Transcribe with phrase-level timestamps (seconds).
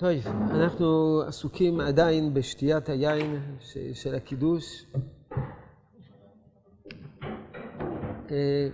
[0.00, 0.10] טוב,
[0.50, 3.40] אנחנו עסוקים עדיין בשתיית היין
[3.94, 4.86] של הקידוש.
[8.30, 8.68] אה,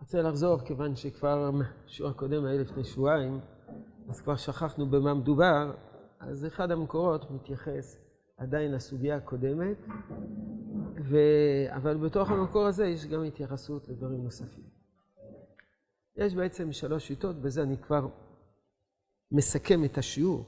[0.00, 1.50] רוצה לחזור, כיוון שכבר
[1.86, 3.40] בשיעור הקודם היה לפני שבועיים,
[4.08, 5.74] אז כבר שכחנו במה מדובר,
[6.20, 7.98] אז אחד המקורות מתייחס
[8.36, 9.76] עדיין לסוגיה הקודמת,
[11.04, 11.18] ו...
[11.70, 14.64] אבל בתוך המקור הזה יש גם התייחסות לדברים נוספים.
[16.16, 18.08] יש בעצם שלוש שיטות, בזה אני כבר
[19.30, 20.44] מסכם את השיעור,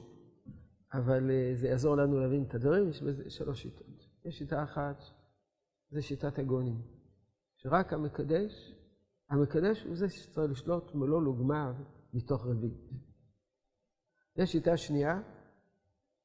[0.93, 4.07] אבל אה, זה יעזור לנו להבין את הדברים, יש בזה שלוש שיטות.
[4.25, 5.03] יש שיטה אחת,
[5.91, 6.81] זה שיטת הגונים,
[7.55, 8.75] שרק המקדש,
[9.29, 11.75] המקדש הוא זה שצריך לשלוט מלוא לוגמיו
[12.13, 12.89] מתוך רביעית.
[14.35, 15.21] יש שיטה שנייה,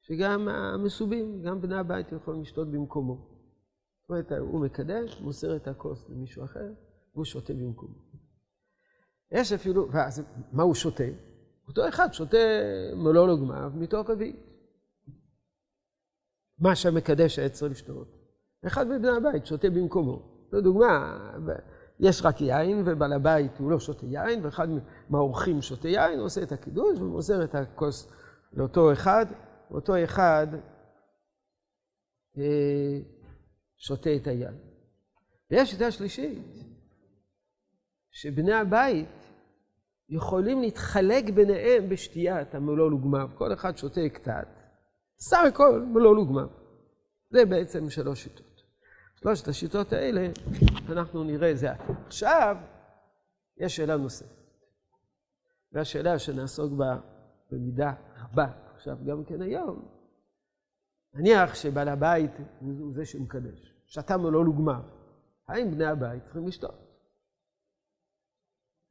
[0.01, 3.35] שגם המסובים, גם בני הבית יכולים לשתות במקומו.
[4.01, 6.73] זאת אומרת, הוא מקדש, מוסר את הכוס למישהו אחר,
[7.13, 7.95] והוא שותה במקומו.
[9.31, 11.03] יש אפילו, ואז מה הוא שותה?
[11.67, 12.37] אותו אחד שותה
[12.95, 14.55] מלוא לוגמיו מתוך רביעית.
[16.59, 18.07] מה שהמקדש היה צריך לשתות.
[18.67, 20.35] אחד מבני הבית שותה במקומו.
[20.51, 21.17] זו דוגמה,
[21.99, 24.67] יש רק יין, ובעל הבית הוא לא שותה יין, ואחד
[25.09, 28.11] מהאורחים שותה יין, עושה את הקידוש ומוסר את הכוס
[28.53, 29.25] לאותו אחד,
[29.71, 30.47] ואותו אחד
[32.37, 32.99] אה,
[33.77, 34.57] שותה את היין.
[35.51, 36.43] ויש שיטה שלישית,
[38.11, 39.24] שבני הבית
[40.09, 43.29] יכולים להתחלק ביניהם בשתיית המלוא לוגמיו.
[43.35, 44.47] כל אחד שותה קצת,
[45.19, 46.47] סך הכל מלוא לוגמיו.
[47.29, 48.61] זה בעצם שלוש שיטות.
[49.15, 50.27] שלושת השיטות האלה,
[50.89, 51.71] אנחנו נראה זה.
[52.07, 52.57] עכשיו,
[53.57, 54.35] יש שאלה נוספת.
[55.71, 56.99] והשאלה שנעסוק בה
[57.51, 59.87] במידה רבה, עכשיו גם כן היום,
[61.13, 64.81] נניח שבעל הבית הוא זה שמקדש, שתה מלוא לוגמיו,
[65.47, 66.84] האם בני הבית צריכים לשתות?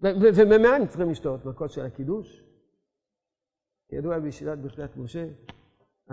[0.02, 1.44] וממה הם צריכים לשתות?
[1.44, 2.42] מכות של הקידוש?
[3.92, 5.28] ידוע בישיבת ברכת משה,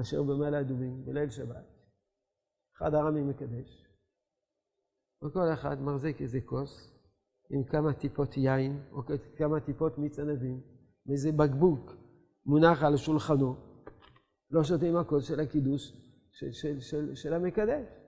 [0.02, 1.66] אשר במעלה אדומים, בליל שבת.
[2.78, 3.88] אחד הרמים מקדש,
[5.24, 6.92] וכל אחד מחזיק איזה כוס
[7.50, 9.02] עם כמה טיפות יין, או
[9.38, 10.62] כמה טיפות מיץ ענבים,
[11.06, 11.92] מאיזה בקבוק
[12.46, 13.56] מונח על שולחנו,
[14.52, 15.92] לא שותה עם הכוס של הקידוש
[16.32, 18.01] של, של, של, של המקדש.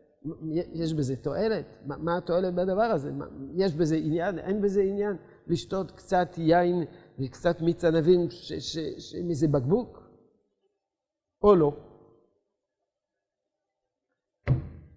[0.74, 1.78] יש בזה תועלת?
[1.86, 3.12] מה, מה התועלת בדבר הזה?
[3.12, 3.26] מה,
[3.56, 4.40] יש בזה עניין?
[4.40, 5.18] אין בזה עניין?
[5.48, 6.84] לשתות קצת יין
[7.20, 8.20] וקצת מיץ ענבים
[9.26, 10.04] מאיזה בקבוק?
[11.44, 11.72] או לא?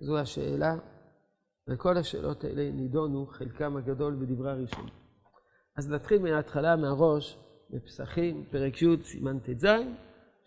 [0.00, 0.76] זו השאלה,
[1.68, 4.88] וכל השאלות האלה נידונו, חלקם הגדול בדברי הראשון.
[5.76, 7.38] אז נתחיל מההתחלה, מהראש,
[7.70, 9.66] בפסחים, פרק י', סימן ט"ז,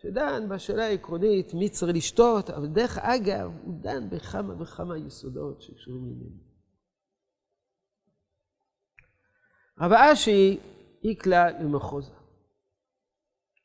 [0.02, 6.06] שדן בשאלה העקרונית מי צריך לשתות, אבל דרך אגב, הוא דן בכמה וכמה יסודות שקשורים
[6.06, 6.50] לעניינים.
[9.80, 10.60] רב אשי
[11.04, 12.12] איקלה למחוזה.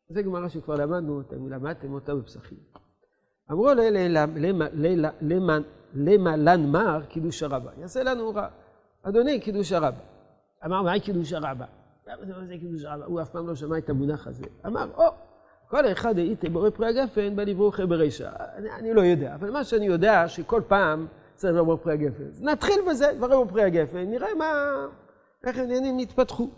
[0.09, 2.59] זה גמרא שכבר למדנו אותה, למדתם אותה בפסחים.
[3.51, 3.69] אמרו
[5.95, 7.71] למה מר קידוש הרבה?
[7.77, 8.49] יעשה לנו רע.
[9.03, 10.01] אדוני, קידוש הרבה.
[10.65, 11.67] אמר, מהי קידוש הרבה?
[12.07, 13.05] למה זה קידוש הרבה?
[13.05, 14.45] הוא אף פעם לא שמע את המונח הזה.
[14.67, 15.05] אמר, או,
[15.69, 18.31] כל אחד הייתי בורא פרי הגפן בלברוכי ברישא.
[18.57, 22.25] אני, אני לא יודע, אבל מה שאני יודע, שכל פעם צריך לבוא פרי הגפן.
[22.25, 24.87] אז נתחיל בזה, דברים בפרי הגפן, נראה מה...
[25.45, 26.49] איך העניינים נתפתחו.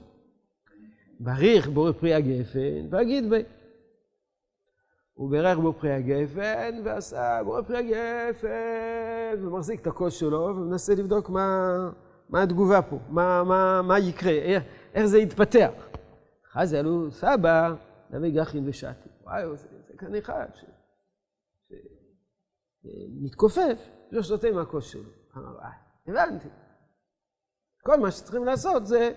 [1.21, 3.43] בריך בורא פרי הגפן, ואגיד בי.
[5.15, 11.31] הוא בירך בו פרי הגפן, ועשה בורא פרי הגפן, ומחזיק את הכוס שלו, ומנסה לבדוק
[11.31, 11.91] מה,
[12.31, 14.62] מה התגובה פה, מה, מה, מה יקרה, איך,
[14.94, 15.71] איך זה יתפתח.
[16.53, 17.75] חז"ל הוא סבא,
[18.11, 19.09] נביא גחין ושתי.
[19.22, 20.49] וואי, זה, זה כאן אחד
[22.84, 25.11] שמתכופף, לא שותה מהכוס שלו.
[25.37, 25.71] אמר, אה,
[26.06, 26.49] הבנתי.
[27.83, 29.12] כל מה שצריכים לעשות זה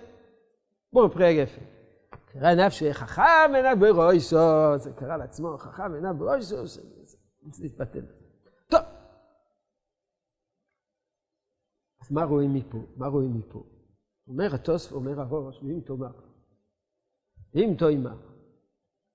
[0.92, 1.64] בור פרי הגפן.
[2.32, 6.82] קרא נפשי חכם עיניו בראשו, זה קרא לעצמו חכם עיניו בראשו, זה
[7.60, 8.06] להתבטל.
[8.70, 8.80] טוב.
[12.00, 12.78] אז מה רואים מפה?
[12.96, 13.64] מה רואים מפה?
[14.28, 16.12] אומר התוסף, אומר הראש, ואם תאמר,
[17.54, 18.29] ואם תאמר,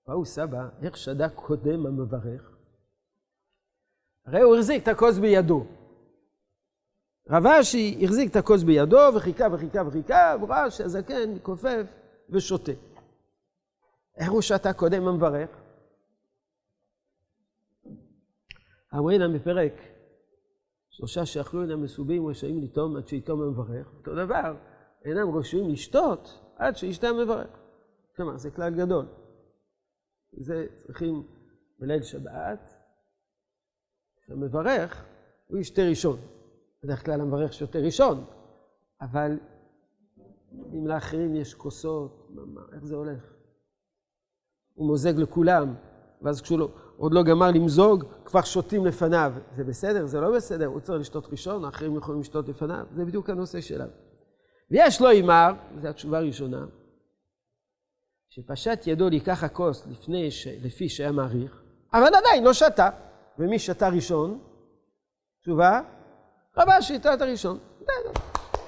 [0.08, 2.56] ראו סבא, איך שדה קודם המברך?
[4.26, 5.66] הרי הוא החזיק את הכוס בידו.
[7.30, 11.86] רב אשי החזיק את הכוס בידו וחיכה וחיכה וחיכה, והוא ראה שהזקן מתכופף
[12.30, 12.72] ושותה.
[14.18, 15.50] איך הוא שתה קודם המברך?
[18.94, 19.74] אמרינא מפרק
[20.90, 23.94] שלושה שאכלו אינם מסובים רשאים לטום עד שיטום המברך.
[23.98, 24.56] אותו דבר,
[25.06, 27.48] אינם רשאים לשתות עד שישתה המברך.
[28.16, 29.06] כלומר, זה כלל גדול.
[30.38, 31.24] זה צריכים
[31.80, 32.74] בליל שבת,
[34.30, 35.06] המברך
[35.48, 36.20] הוא ישתה ראשון.
[36.84, 38.26] בדרך כלל המברך שותה ראשון,
[39.02, 39.40] אבל
[40.74, 43.34] אם לאחרים יש כוסות, מה, מה, איך זה הולך?
[44.74, 45.76] הוא מוזג לכולם,
[46.22, 49.34] ואז כשהוא לא, עוד לא גמר למזוג, כבר שותים לפניו.
[49.56, 50.06] זה בסדר?
[50.06, 50.66] זה לא בסדר?
[50.66, 52.86] הוא צריך לשתות ראשון, האחרים יכולים לשתות לפניו.
[52.96, 53.92] זה בדיוק הנושא שלנו.
[54.72, 55.52] ויש לו הימר,
[55.82, 56.66] זו התשובה הראשונה,
[58.36, 60.48] שפשט ידו לקח הכוס לפני ש...
[60.48, 61.62] לפי שהיה מעריך,
[61.94, 62.90] אבל עדיין לא שתה.
[63.40, 64.40] ומי שתה ראשון?
[65.42, 65.82] תשובה,
[66.58, 67.60] רבה שיטה את הראשון.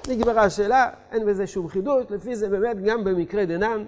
[0.08, 3.84] נגמרה השאלה, אין בזה שום חידוש, לפי זה באמת גם במקרה דנן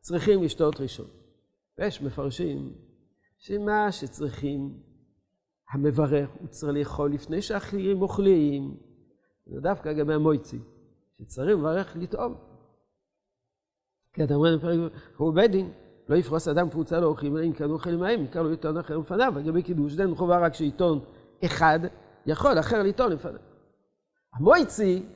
[0.00, 1.06] צריכים לשתות ראשון.
[1.78, 2.72] ויש מפרשים
[3.38, 4.74] שמה שצריכים
[5.72, 8.76] המברך הוא צריך לאכול לפני שאחרים אוכלים.
[9.46, 10.58] זה דווקא לגבי המויצי,
[11.18, 12.49] שצריך לברך לטעום.
[14.12, 15.72] כי אתה אומר לפרק, הוא בית דין,
[16.08, 19.32] לא יפרוס אדם קבוצה לאורחים, אלא אם כן אוכל עמהם, יקר לו עיתון אחר לפניו,
[19.36, 21.00] לגבי קידוש, דין חובה רק שעיתון
[21.44, 21.78] אחד
[22.26, 23.40] יכול אחר לטעון לפניו.
[24.34, 25.06] המויצי,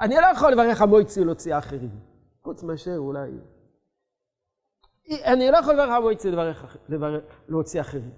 [0.00, 2.00] אני לא יכול לברך המויצי להוציא אחרים,
[2.42, 3.30] חוץ מאשר אולי...
[5.24, 8.10] אני לא יכול לברך המויצי לברך, לברך, להוציא אחרים,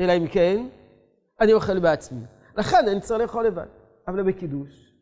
[0.00, 0.68] אלא אם כן,
[1.40, 2.24] אני אוכל בעצמי.
[2.56, 3.66] לכן אני צריך לאכול לבד.
[4.08, 4.92] אבל בקידוש,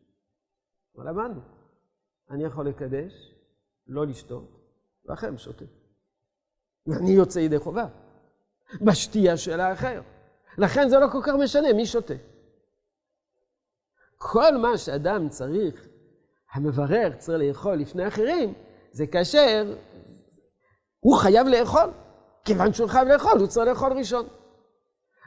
[0.95, 1.41] מה למדנו?
[2.31, 3.34] אני יכול לקדש,
[3.87, 4.43] לא לשתות,
[5.05, 5.65] ואחר שותה.
[6.87, 7.87] ואני יוצא ידי חובה.
[8.81, 10.01] בשתייה של האחר.
[10.57, 12.13] לכן זה לא כל כך משנה מי שותה.
[14.17, 15.87] כל מה שאדם צריך,
[16.53, 18.53] המברר צריך לאכול לפני אחרים,
[18.91, 19.75] זה כאשר
[20.99, 21.91] הוא חייב לאכול.
[22.45, 24.27] כיוון שהוא חייב לאכול, הוא צריך לאכול ראשון.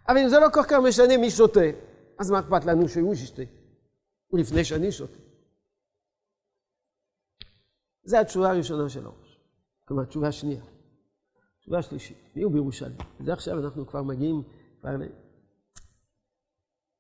[0.08, 1.60] אבל אם זה לא כל כך משנה מי שותה,
[2.18, 3.42] אז מה אכפת לנו שהוא ישתה?
[4.32, 5.27] לפני שאני שותה.
[8.08, 9.38] זו התשובה הראשונה של הראש.
[9.84, 10.62] כלומר, תשובה שנייה.
[11.60, 12.96] תשובה שלישית, מי הוא בירושלים?
[13.20, 14.42] זה עכשיו אנחנו כבר מגיעים
[14.80, 14.90] כבר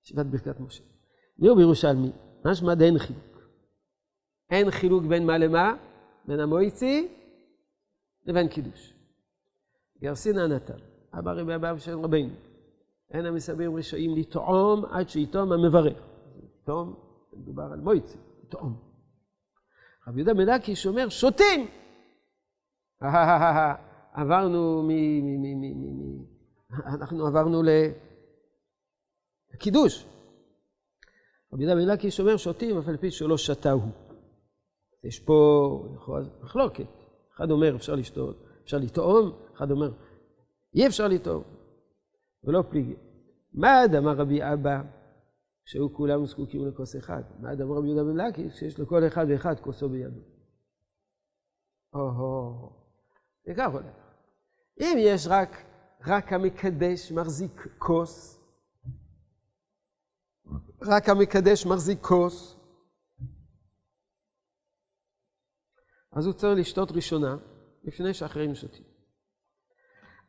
[0.04, 0.82] לישיבת ברכת משה.
[1.38, 2.12] מי הוא בירושלמי?
[2.44, 3.48] משמע דאין חילוק.
[4.50, 5.74] אין חילוק בין מה למה?
[6.26, 7.08] בין המויצי
[8.26, 8.94] לבין קידוש.
[10.02, 10.78] גרסינא נתן,
[11.18, 12.34] אבא רבי אבא של רבינו.
[13.10, 16.02] אין המסבים רשאים לטעום עד שיטום המברך.
[16.62, 16.94] לטעום,
[17.32, 18.87] מדובר על מויצי, לטעום.
[20.08, 21.66] רבי יהודה מלאקי שאומר, שותים!
[24.12, 24.90] עברנו מ...
[26.86, 27.62] אנחנו עברנו
[29.54, 30.06] לקידוש.
[31.52, 33.90] רבי יהודה מלאקי שאומר, שותים, אף על פי שלא שתה הוא.
[35.04, 35.82] יש פה
[36.42, 36.86] מחלוקת.
[37.36, 39.92] אחד אומר, אפשר לשתות, אפשר לטעום, אחד אומר,
[40.74, 41.42] אי אפשר לטעום,
[42.44, 42.94] ולא פליגי.
[43.52, 44.82] מה אמר רבי אבא?
[45.68, 47.22] שהיו כולם זקוקים לכוס אחד.
[47.40, 48.50] מה אמר רבי יהודה בן לקי?
[48.50, 50.20] שיש לכל אחד ואחד כוסו בידו.
[51.94, 52.72] או-הו,
[53.46, 53.96] זה כך הולך.
[54.80, 55.50] אם יש רק,
[56.06, 58.40] רק המקדש מחזיק כוס,
[60.82, 62.56] רק המקדש מחזיק כוס,
[66.12, 67.36] אז הוא צריך לשתות ראשונה,
[67.84, 68.84] לפני שאחרים שותים.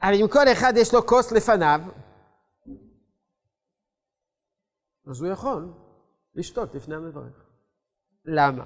[0.02, 1.82] אבל אם כל אחד יש לו כוס לפניו,
[5.10, 5.74] אז הוא יכול
[6.36, 7.46] לשתות לפני המברך.
[8.26, 8.66] למה?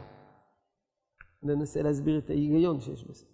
[1.43, 3.25] ננסה להסביר את ההיגיון שיש בזה.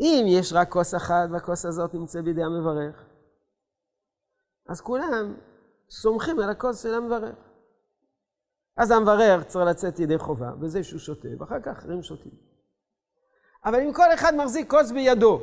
[0.00, 3.04] אם יש רק כוס אחת והכוס הזאת נמצאת בידי המברך,
[4.68, 5.36] אז כולם
[5.90, 7.36] סומכים על הכוס של המברך.
[8.76, 12.32] אז המברך צריך לצאת ידי חובה בזה שהוא שותה, ואחר כך אחרים שותים.
[13.64, 15.42] אבל אם כל אחד מחזיק כוס בידו,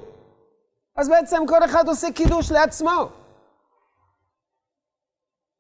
[0.96, 3.19] אז בעצם כל אחד עושה קידוש לעצמו.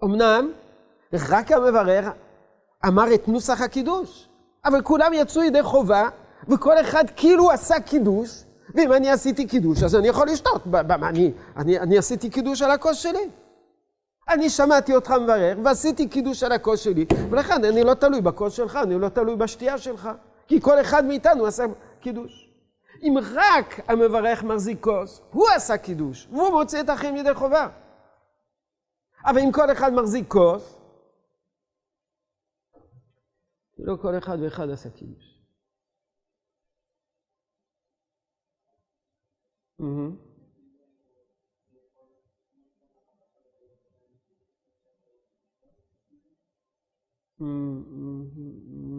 [0.04, 0.52] אמנם,
[1.14, 2.10] רק המברר
[2.88, 4.30] אמר את נוסח הקידוש,
[4.66, 6.10] אבל כולם יצאו ידי חובה,
[6.48, 8.44] וכל אחד כאילו עשה קידוש,
[8.76, 10.62] ואם אני עשיתי קידוש, אז אני יכול לשתות.
[11.04, 13.30] אני, אני, אני עשיתי קידוש על הכוס שלי.
[14.30, 18.80] אני שמעתי אותך מברר, ועשיתי קידוש על הכוס שלי, ולכן אני לא תלוי בכוס שלך,
[18.84, 20.10] אני לא תלוי בשתייה שלך,
[20.48, 21.66] כי כל אחד מאיתנו עשה
[22.02, 22.50] קידוש.
[23.04, 27.68] אם רק המברך מחזיק כוס, הוא עשה קידוש, והוא מוצא את האחרים ידי חובה.
[29.26, 30.80] אבל אם כל אחד מחזיק כוס,
[33.78, 35.40] לא כל אחד ואחד עשה קידוש.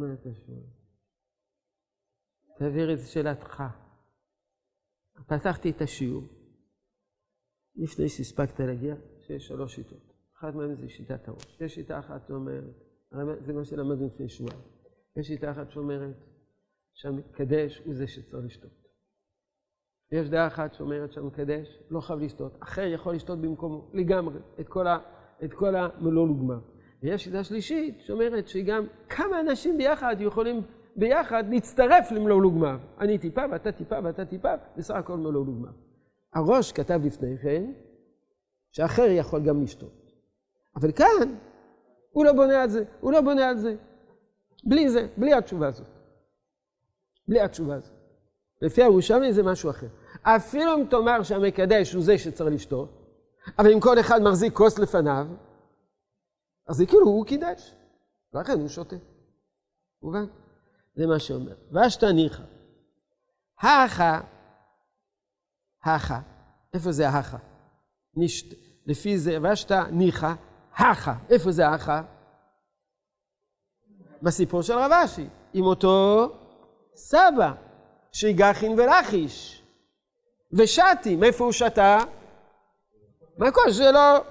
[0.01, 0.65] מה אתה שואל?
[2.59, 3.63] תעביר את שאלתך.
[5.27, 6.23] פתחתי את השיעור
[7.77, 8.95] לפני שהספקת להגיע,
[9.27, 10.10] שיש שלוש שיטות.
[10.41, 11.61] אחת מהן זה שיטת הראש.
[11.61, 12.65] יש שיטה אחת שאומרת,
[13.47, 14.61] זה מה שלמדנו לפני שבועיים.
[15.17, 16.17] יש שיטה אחת שאומרת
[16.95, 18.71] שהמקדש הוא זה שצריך לשתות.
[20.13, 24.87] יש דעה אחת שאומרת שהמקדש לא חייב לשתות, אחר יכול לשתות במקומו לגמרי את כל,
[24.87, 24.99] ה,
[25.45, 26.59] את כל המלוא לוגמר.
[27.03, 30.63] ויש שיטה שלישית שאומרת שגם כמה אנשים ביחד יכולים
[30.97, 32.77] ביחד להצטרף למלוא לוגמר.
[32.99, 35.73] אני טיפה ואתה טיפה ואתה טיפה, בסך הכל מלוא לוגמר.
[36.35, 37.73] הראש כתב לפני כן,
[38.73, 40.00] שאחר יכול גם לשתות.
[40.77, 41.37] אבל כאן,
[42.11, 43.77] הוא לא בונה על זה, הוא לא בונה על זה.
[44.65, 45.87] בלי זה, בלי התשובה הזאת.
[47.29, 47.95] בלי התשובה הזאת.
[48.63, 49.87] לפי הירושלמי זה משהו אחר.
[50.23, 52.89] אפילו אם תאמר שהמקדש הוא זה שצריך לשתות,
[53.59, 55.27] אבל אם כל אחד מחזיק כוס לפניו,
[56.69, 57.75] אז זה כאילו הוא קידש,
[58.35, 58.97] ולכן הוא שותה.
[60.03, 60.25] מובן?
[60.95, 61.55] זה מה שאומר.
[61.73, 62.43] ואשתא ניחא.
[63.61, 64.21] האחה,
[65.85, 66.21] האחה,
[66.75, 67.07] איפה זה?
[68.17, 70.35] נשת, לפי זה, ואשתא ניחא,
[70.81, 72.03] האחה, איפה זה האחה?
[74.23, 76.29] בסיפור של רב אשי, עם אותו
[76.95, 77.53] סבא,
[78.13, 79.63] שיגחין ולחיש.
[80.53, 81.99] ושתי, מאיפה הוא שתה?
[83.39, 84.25] מהכוס שלו.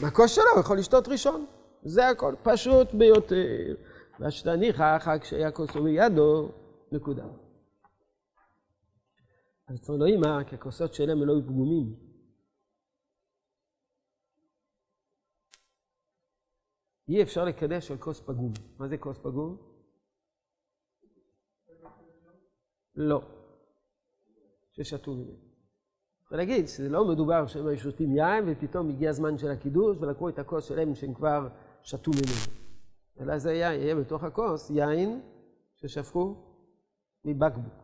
[0.00, 1.46] מהכוס שלו, הוא יכול לשתות ראשון.
[1.84, 3.74] זה הכל, פשוט ביותר.
[4.20, 6.48] והשתניך אחר כשהיה כוסו מידו,
[6.92, 7.24] נקודה.
[9.68, 12.03] אז צריך לא אימא, כי הכוסות שלהם לא פגומים.
[17.08, 18.52] אי אפשר לקדש על כוס פגום.
[18.78, 19.56] מה זה כוס פגום?
[22.94, 23.22] לא.
[24.72, 25.54] ששתו ממנו.
[26.30, 30.38] להגיד שזה לא מדובר שהם היו שותים יין ופתאום הגיע הזמן של הקידוש ולקחו את
[30.38, 31.48] הכוס שלהם שהם כבר
[31.82, 32.64] שתו ממנו.
[33.20, 35.20] אלא זה יהיה, יהיה בתוך הכוס יין
[35.76, 36.34] ששפכו
[37.24, 37.83] מבקבוק.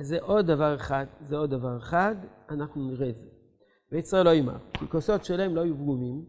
[0.00, 2.14] אז זה עוד דבר אחד, זה עוד דבר אחד,
[2.48, 3.28] אנחנו נראה את זה.
[3.92, 6.24] וישראל לא יימר, כי כוסות שלהם לא היו פגומים,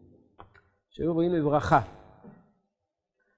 [0.89, 1.81] שהיו רואים לברכה.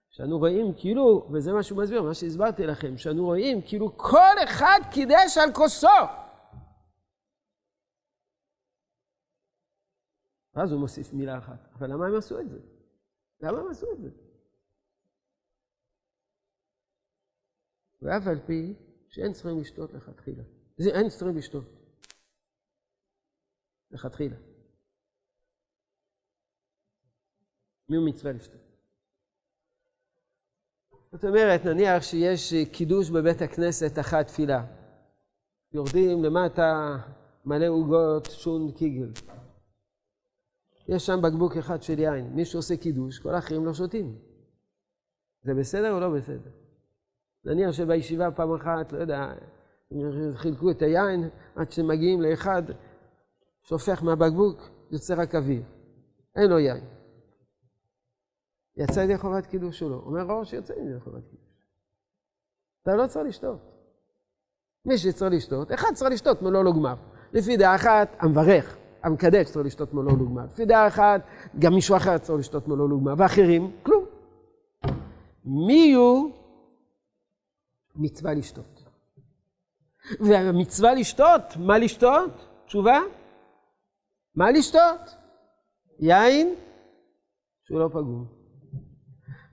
[0.09, 4.79] שאנו רואים כאילו, וזה מה שהוא מסביר, מה שהסברתי לכם, שאנו רואים כאילו כל אחד
[4.91, 5.87] קידש על כוסו.
[10.55, 11.67] ואז הוא מוסיף מילה אחת.
[11.73, 12.59] אבל למה הם עשו את זה?
[13.41, 14.09] למה הם עשו את זה?
[18.01, 18.75] ואף על פי
[19.13, 20.43] שאין צריכים לשתות לכתחילה.
[20.77, 21.65] זה אין צריכים לשתות.
[23.91, 24.35] לכתחילה.
[27.89, 28.61] מי הוא מצווה לשתות?
[31.11, 34.65] זאת אומרת, נניח שיש קידוש בבית הכנסת אחת תפילה.
[35.71, 36.97] יורדים למטה
[37.45, 39.11] מלא עוגות שון קיגל.
[40.87, 42.33] יש שם בקבוק אחד של יין.
[42.35, 44.19] מי שעושה קידוש, כל האחרים לא שותים.
[45.43, 46.62] זה בסדר או לא בסדר?
[47.45, 49.33] נניח שבישיבה פעם אחת, לא יודע,
[50.35, 52.63] חילקו את היין, עד שמגיעים לאחד,
[53.63, 55.63] שופך מהבקבוק, יוצא רק אוויר.
[56.35, 56.83] אין לו יין.
[58.77, 60.01] יצא ידי חובת קידוש לא?
[60.05, 61.45] אומר ראש שיוצא ידי חובת קידוש.
[62.83, 63.59] אתה לא צריך לשתות.
[64.85, 66.95] מי שצריך לשתות, אחד צריך לשתות מלוא לא גמר.
[67.33, 68.77] לפי דעה אחת, המברך.
[69.03, 70.45] המקדש צריך לשתות מלוא לוגמה.
[70.45, 71.21] לפי דעה אחת,
[71.59, 74.05] גם מישהו אחר צריך לשתות מלוא לוגמה, ואחרים, כלום.
[75.45, 76.31] מי הוא
[77.95, 78.83] מצווה לשתות?
[80.19, 82.31] והמצווה לשתות, מה לשתות?
[82.65, 82.99] תשובה?
[84.35, 85.15] מה לשתות?
[85.99, 86.55] יין
[87.63, 88.27] שהוא לא פגום.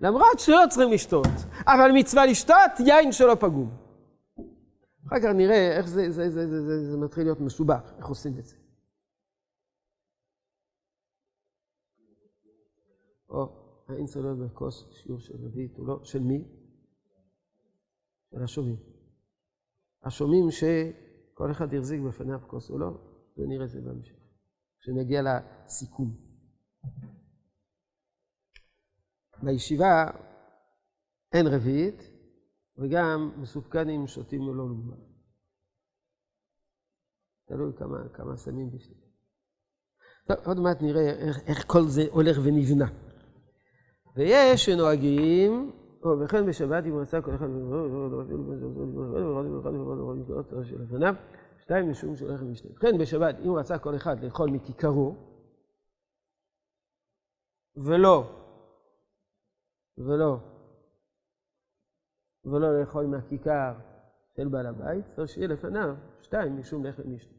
[0.00, 1.26] למרות שלא צריכים לשתות,
[1.66, 3.70] אבל מצווה לשתות יין שלא פגום.
[5.06, 8.38] אחר כך נראה איך זה, זה, זה, זה, זה, זה מתחיל להיות מסובך, איך עושים
[8.38, 8.56] את זה.
[13.28, 13.48] או
[13.88, 16.59] האין צולל בכוס שיעור של רביעית, הוא לא, של מי?
[18.30, 18.76] של השומעים.
[20.02, 22.90] השומעים שכל אחד יחזיק בפניו כוס או לא,
[23.36, 24.14] ונראה את זה בהמשך,
[24.80, 26.16] כשנגיע לסיכום.
[29.42, 30.10] בישיבה
[31.32, 32.02] אין רביעית,
[32.78, 34.96] וגם מסופקנים שותים ללא לוגמה.
[37.46, 38.98] תלוי כמה, כמה שמים בשביל.
[40.26, 42.86] טוב, עוד מעט נראה איך, איך כל זה הולך ונבנה.
[44.16, 45.72] ויש שנוהגים,
[46.24, 47.46] וכן בשבת אם עשה כל אחד
[50.78, 51.14] לפניו,
[51.58, 52.70] שתיים משום שהולך למשנה.
[52.76, 55.16] וכן בשבת אם רצה כל אחד לאכול מכיכרו,
[57.76, 58.30] ולא,
[59.98, 60.36] ולא,
[62.44, 63.72] ולא לאכול מהכיכר
[64.36, 67.32] של בעל הבית, צריך שיהיה לפניו שתיים משום לחם משנה.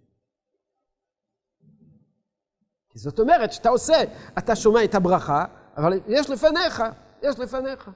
[2.89, 3.93] כי זאת אומרת שאתה עושה,
[4.37, 5.45] אתה שומע את הברכה,
[5.77, 6.83] אבל יש לפניך,
[7.21, 7.91] יש לפניך.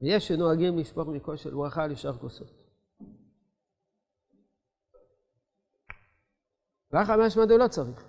[0.00, 2.66] ויש שנוהגים לשפוך מכוס של ברכה לשאר כוסות.
[6.90, 8.04] ואחר משמע לא צריך.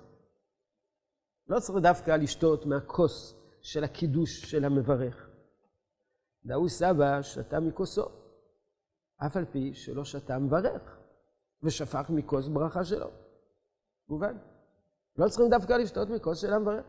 [1.48, 5.30] לא צריך דווקא לשתות מהכוס של הקידוש של המברך.
[6.46, 8.06] דאו סבא שתה מכוסו,
[9.26, 10.98] אף על פי שלא שתה מברך,
[11.64, 13.10] ושפך מכוס ברכה שלו.
[14.10, 14.38] מובן.
[15.18, 16.86] לא צריכים דווקא לשתות מכוס של המברך.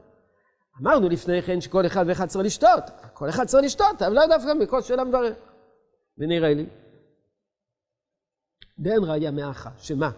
[0.81, 2.83] אמרנו לפני כן שכל אחד ואחד צריך לשתות.
[3.15, 5.37] כל אחד צריך לשתות, אבל לא דווקא מכוס של המברך.
[6.19, 6.67] ונראה לי,
[8.79, 10.11] דאין ראיה מאחה, שמה?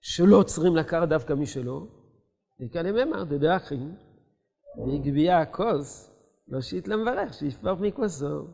[0.00, 1.86] שלא עוצרים לקחת דווקא מי שלא,
[2.60, 3.96] וכאן הם אמר, דדאחין,
[4.78, 6.10] והגביה הכוס,
[6.48, 8.46] לא שיט למברך, שישפוך מכוסו.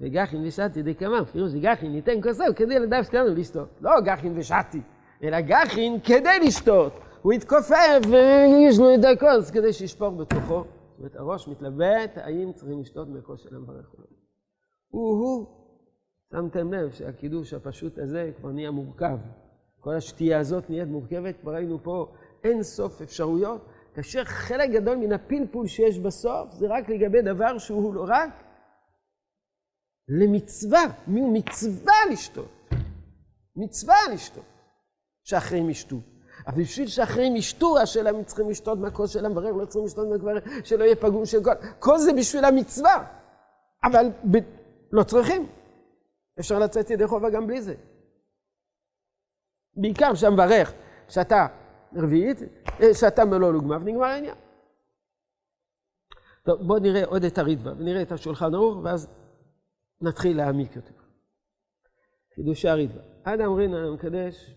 [0.00, 3.68] וגחין ושתי דקאמר, פירוש גחין ניתן כוסו כדי לדף שלנו לשתות.
[3.80, 4.80] לא גחין ושתי,
[5.22, 6.92] אלא גחין כדי לשתות.
[7.26, 10.64] הוא התכופף ויש לו את הכוס כדי שישפוך בתוכו.
[10.64, 14.06] זאת אומרת, הראש מתלבט, האם צריכים לשתות מכוס של המברך או לא.
[14.88, 15.46] הוא-הוא,
[16.32, 19.18] שמתם לב שהקידוש הפשוט הזה כבר נהיה מורכב.
[19.80, 22.12] כל השתייה הזאת נהיית מורכבת, כבר ראינו פה
[22.44, 27.94] אין סוף אפשרויות, כאשר חלק גדול מן הפלפול שיש בסוף זה רק לגבי דבר שהוא
[27.94, 28.30] לא רק
[30.08, 32.70] למצווה, מי הוא מצווה לשתות.
[33.56, 34.44] מצווה לשתות,
[35.24, 35.96] שאחרים ישתו.
[36.46, 40.42] אבל בשביל שאחרים ישתו, השאלה אם צריכים לשתות מהכוס של המברר, לא צריכים לשתות מהכוס
[40.64, 41.50] שלא יהיה פגום של כל...
[41.78, 43.04] כל זה בשביל המצווה,
[43.84, 44.36] אבל ב...
[44.92, 45.46] לא צריכים.
[46.38, 47.74] אפשר לצאת ידי חובה גם בלי זה.
[49.74, 50.72] בעיקר שהמברך,
[51.08, 51.46] שאתה
[51.94, 52.38] רביעית,
[52.92, 54.34] שאתה מלוא לוגמיו, נגמר העניין.
[56.44, 59.08] טוב, בואו נראה עוד את הרידווה, ונראה את השולחן ערוך, ואז
[60.00, 60.94] נתחיל להעמיק יותר.
[62.34, 63.02] חידושי הרידווה.
[63.22, 64.54] אדם רינה המקדש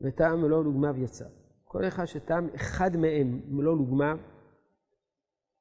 [0.00, 1.24] וטעם מלוא לוגמיו יצא.
[1.64, 4.18] כל אחד שטעם אחד מהם מלוא לוגמיו,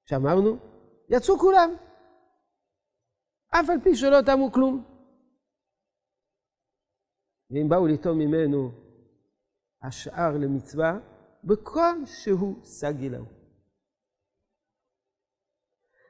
[0.05, 0.57] שאמרנו,
[1.09, 1.69] יצאו כולם.
[3.49, 4.83] אף על פי שלא טעמו כלום.
[7.51, 8.71] ואם באו לטעום ממנו
[9.81, 10.99] השאר למצווה,
[11.43, 13.25] בכל שהוא סגי להו.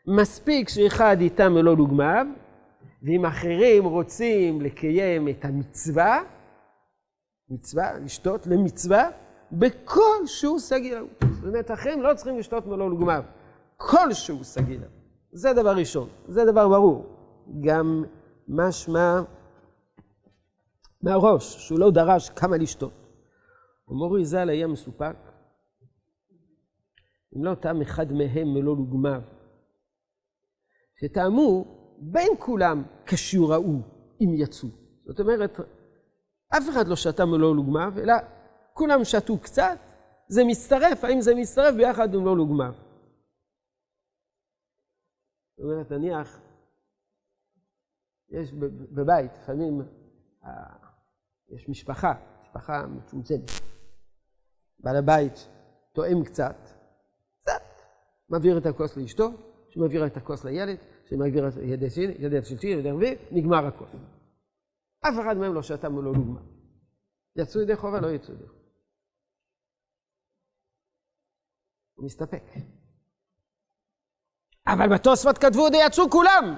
[0.08, 2.26] מספיק שאחד איתם מלוא דוגמיו,
[3.02, 6.37] ואם אחרים רוצים לקיים את המצווה,
[7.50, 9.10] מצווה, לשתות למצווה,
[9.52, 11.08] בכל שהוא סגי להו.
[11.32, 13.24] זאת אומרת, אחרים לא צריכים לשתות מלוא דוגמיו,
[13.78, 14.90] כל שהוא סגי להו.
[15.32, 17.06] זה דבר ראשון, זה דבר ברור.
[17.62, 18.04] גם
[18.48, 19.22] משמע
[21.02, 22.94] מהראש, שהוא לא דרש כמה לשתות.
[23.88, 25.16] ומורי ז"ל היה מסופק,
[27.36, 29.22] אם לא טעם אחד מהם מלוא לוגמיו,
[31.02, 31.66] שטעמו
[32.00, 33.82] בין כולם כשיעור ההוא,
[34.22, 34.70] אם יצאו.
[35.06, 35.60] זאת אומרת,
[36.50, 38.14] אף אחד לא שתה מלוא לוגמיו, אלא
[38.74, 39.78] כולם שתו קצת,
[40.28, 42.74] זה מצטרף, האם זה מצטרף ביחד עם מלוא לוגמיו.
[45.58, 46.42] זאת אומרת, נניח,
[48.30, 48.54] יש
[48.92, 49.82] בבית, לפעמים
[51.50, 53.52] יש משפחה, משפחה מצומצמת.
[54.80, 55.48] בעל הבית
[55.94, 56.56] תואם קצת,
[57.42, 57.62] קצת,
[58.30, 59.30] מעביר את הכוס לאשתו,
[59.70, 63.96] שמעביר את הכוס לילד, שמעביר את ידי שני, ידי השלישי, ידי הרביעי, נגמר הכוס.
[65.02, 66.42] אף אחד מהם לא שתה מולו דוגמה.
[67.36, 68.60] יצאו ידי חובה, לא יצאו ידי חובה.
[71.96, 72.44] הוא מסתפק.
[74.68, 76.56] אבל בתוספות כתבו די יצאו כולם.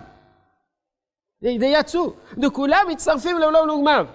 [1.41, 2.13] די יצאו.
[2.43, 4.05] וכולם מצטרפים לעולם לוגמיו.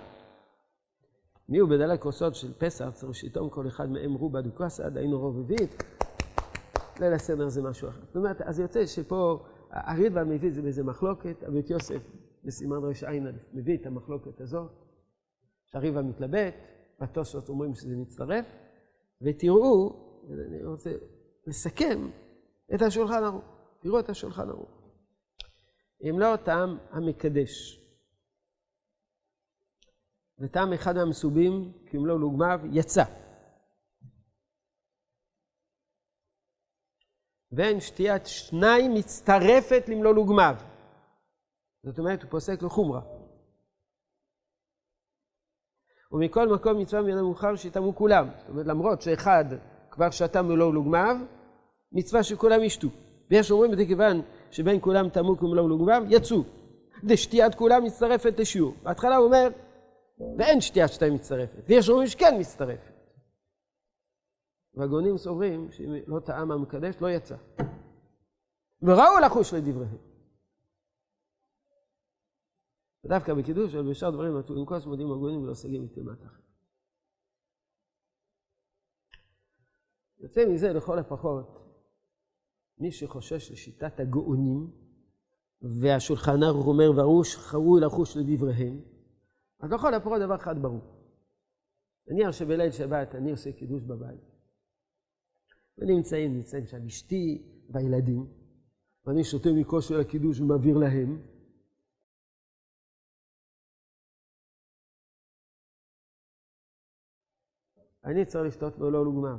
[1.48, 5.82] מי הוא בדלת כוסות של פסח, צריך שטעום כל אחד מהם רובה דוקסה, דהיינו רובבית.
[7.00, 8.00] ליל הסדר זה משהו אחר.
[8.06, 12.10] זאת אומרת, אז יוצא שפה הרידב"א מביא את זה באיזה מחלוקת, הבית יוסף
[12.44, 14.72] בסימן רע"א מביא את המחלוקת הזאת,
[15.66, 16.54] שהרידב"א מתלבט,
[17.00, 18.46] בתוספות אומרים שזה מצטרף,
[19.22, 20.90] ותראו, אני רוצה
[21.46, 22.10] לסכם
[22.74, 23.44] את השולחן ערוך.
[23.80, 24.70] תראו את השולחן ערוך.
[26.02, 27.80] אם לא טעם המקדש.
[30.38, 33.04] וטעם אחד מהמסובים, כמלוא לוגמיו, יצא.
[37.52, 40.73] ואין שתיית שניים מצטרפת למלוא לוגמיו.
[41.84, 43.00] זאת אומרת, הוא פוסק לחומרה.
[46.12, 48.28] ומכל מקום מצווה מן המאוחר שיטעמו כולם.
[48.38, 49.44] זאת אומרת, למרות שאחד
[49.90, 51.16] כבר שתה מלוא לוגמיו,
[51.92, 52.88] מצווה שכולם ישתו.
[53.30, 56.42] ויש אומרים את זה כיוון שבין כולם טעמו כמלוא לוגמיו, יצאו.
[57.04, 58.74] דשתיית כולם מצטרפת לשיעור.
[58.82, 59.48] בהתחלה הוא אומר,
[60.38, 61.62] ואין שתיית שתיים מצטרפת.
[61.68, 62.92] ויש אומרים שכן מצטרפת.
[64.74, 67.36] והגאונים סוברים שאם לא טעם המקדש, לא יצא.
[68.82, 70.13] וראו לחוש לדבריהם.
[73.04, 76.44] ודווקא בקידוש, אבל בשאר דברים, עם כוס מודיעים הגאונים ולא סגים מטומאת אחרת.
[80.20, 81.64] יוצא מזה לכל הפחות,
[82.78, 84.70] מי שחושש לשיטת הגאונים,
[85.62, 88.80] והשולחן ערוך אומר, וראו לחוש לדבריהם,
[89.60, 90.80] אז לכל הפחות דבר אחד ברור.
[92.08, 94.20] נניח שבליל שבת אני עושה קידוש בבית.
[95.78, 98.26] ונמצאים, נמצאים שם אשתי והילדים,
[99.06, 101.33] ואני שותה מכוס של הקידוש ומעביר להם.
[108.04, 109.38] אני צריך לשתות מלוא לוגמיו.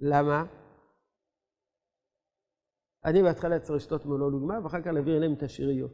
[0.00, 0.44] למה?
[3.04, 5.92] אני בהתחלה צריך לשתות מלוא לוגמה, ואחר כך להעביר אליהם את השאריות.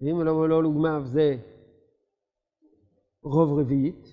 [0.00, 1.36] ואם מלוא לא לוגמה זה
[3.22, 4.04] רוב רביעית,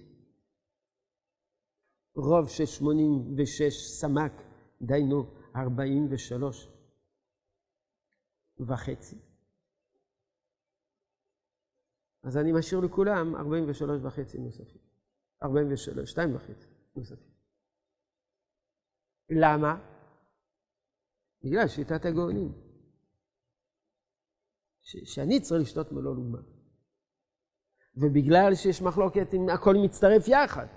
[2.16, 4.32] רוב של 86 סמ"ק,
[4.82, 5.24] דהיינו
[5.56, 6.70] 43
[8.60, 9.27] וחצי.
[12.28, 14.82] אז אני משאיר לכולם 43 וחצי נוספים.
[15.44, 17.34] 43, 2 וחצי נוספים.
[19.30, 19.80] למה?
[21.44, 22.52] בגלל שיטת הגאונים.
[24.82, 26.42] ש- שאני צריך לשתות מלוא לוגמה.
[27.96, 30.68] ובגלל שיש מחלוקת אם הכל מצטרף יחד.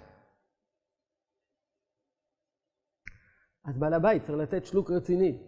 [3.65, 5.39] אז בעל הבית צריך לתת שלוק רציני.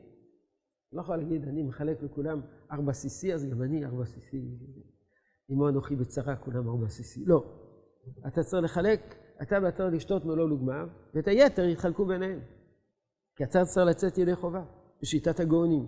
[0.93, 4.37] לא יכול להגיד, אני מחלק לכולם 4 cc, אז גם אני 4 cc.
[5.51, 7.21] אמו אנוכי בצרה, כולם 4 cc.
[7.27, 7.45] לא.
[8.27, 12.41] אתה צריך לחלק, אתה ואתה לשתות מלוא לוגמה, ואת היתר יתחלקו ביניהם.
[13.37, 14.65] כי אתה צריך לצאת ידי חובה,
[15.03, 15.87] בשיטת הגאונים.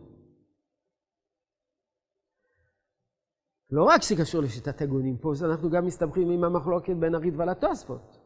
[3.70, 8.16] לא רק שקשור לשיטת הגאונים, פה אנחנו גם מסתבכים עם המחלוקת בין הריטב"א לתוספות.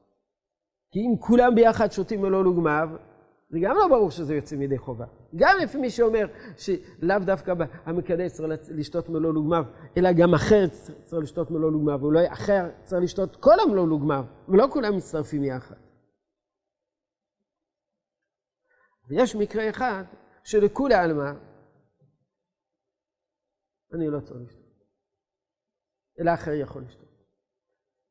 [0.91, 2.89] כי אם כולם ביחד שותים מלוא לוגמיו,
[3.51, 5.07] זה גם לא ברור שזה יוצא מידי חובה.
[5.37, 7.53] גם לפי מי שאומר שלאו דווקא
[7.85, 9.65] המקדש צריך לשתות מלוא לוגמיו,
[9.97, 10.67] אלא גם אחר
[11.05, 15.77] צריך לשתות מלוא לוגמיו, ואולי אחר צריך לשתות כל המלוא לוגמיו, ולא כולם מצטרפים יחד.
[19.09, 20.05] ויש מקרה אחד
[20.45, 21.31] שלכולי עלמא,
[23.95, 24.85] אני לא צריך לשתות,
[26.21, 27.08] אלא אחר יכול לשתות.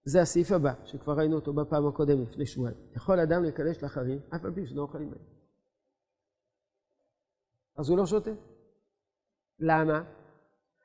[0.07, 2.77] זה הסעיף הבא, שכבר ראינו אותו בפעם הקודמת, לפני שבועיים.
[2.95, 5.19] יכול אדם לקדש לאחרים, אף על פי שאינו אוכל עמהם.
[7.77, 8.31] אז הוא לא שותה.
[9.59, 10.03] למה?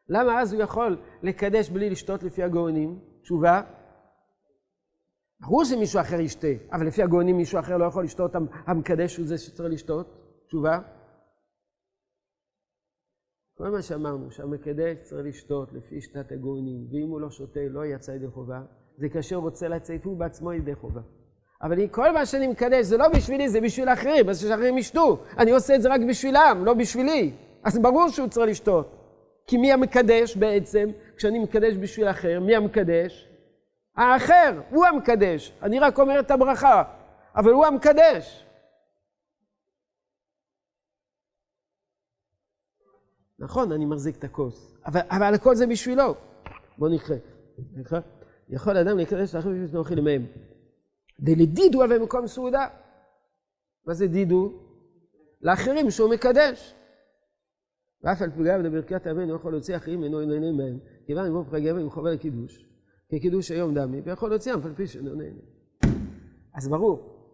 [0.08, 3.00] למה אז הוא יכול לקדש בלי לשתות לפי הגאונים?
[3.22, 3.62] תשובה,
[5.40, 8.32] ברור שמישהו אחר ישתה, אבל לפי הגאונים מישהו אחר לא יכול לשתות,
[8.66, 10.06] המקדש הוא זה שצריך לשתות.
[10.46, 10.80] תשובה,
[13.54, 18.11] כל מה שאמרנו, שהמקדש צריך לשתות לפי שיטת הגאונים, ואם הוא לא שותה, לא יצא
[18.11, 18.62] ידי חובה,
[19.02, 21.00] זה כאשר הוא רוצה לצאת, הוא בעצמו ידי חובה.
[21.62, 25.18] אבל כל מה שאני מקדש זה לא בשבילי, זה בשביל אחרים, אז שאחרים ישתו.
[25.38, 27.32] אני עושה את זה רק בשבילם, לא בשבילי.
[27.64, 28.96] אז ברור שהוא צריך לשתות.
[29.46, 30.88] כי מי המקדש בעצם?
[31.16, 33.28] כשאני מקדש בשביל אחר, מי המקדש?
[33.96, 35.52] האחר, הוא המקדש.
[35.62, 36.82] אני רק אומר את הברכה,
[37.36, 38.46] אבל הוא המקדש.
[43.38, 46.14] נכון, אני מחזיק את הכוס, אבל, אבל הכל זה בשבילו.
[46.78, 47.16] בואו נקרא.
[47.76, 48.00] נקרא.
[48.52, 50.26] יכול אדם להיכנס לאחרים לפני אוכל ימיהם.
[51.20, 52.68] דלדידו הווה מקום סעודה.
[53.86, 54.52] מה זה דידו?
[55.40, 56.74] לאחרים שהוא מקדש.
[58.04, 61.62] ואף על פי גב בברכת אבינו יכול להוציא אחרים אינו נהנה מהם, כיוון אם פרק
[61.62, 62.66] גבר עם חובה לקידוש,
[63.08, 65.40] כקידוש היום דמי, ויכול להוציאם אף על פי שאינו נהנה.
[66.54, 67.26] אז ברור,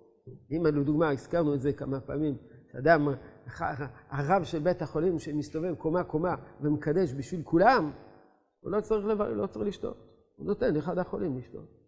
[0.50, 2.36] אם לדוגמה הזכרנו את זה כמה פעמים,
[2.72, 3.08] שאדם,
[4.10, 7.90] הרב של בית החולים שמסתובב קומה קומה ומקדש בשביל כולם,
[8.60, 9.06] הוא לא צריך.
[9.36, 10.07] לא צריך לשתות,
[10.38, 11.78] הוא נותן לאחד החולים לשתות.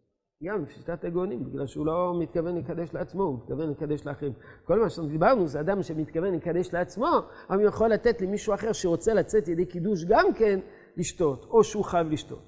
[0.45, 4.33] גם בשיטת הגאונים, בגלל שהוא לא מתכוון לקדש לעצמו, הוא מתכוון לקדש לאחרים.
[4.65, 7.11] כל מה שדיברנו זה אדם שמתכוון לקדש לעצמו,
[7.51, 10.61] אבל הוא יכול לתת למישהו אחר שרוצה לצאת ידי קידוש גם כן
[10.97, 12.43] לשתות, או שהוא חייב לשתות.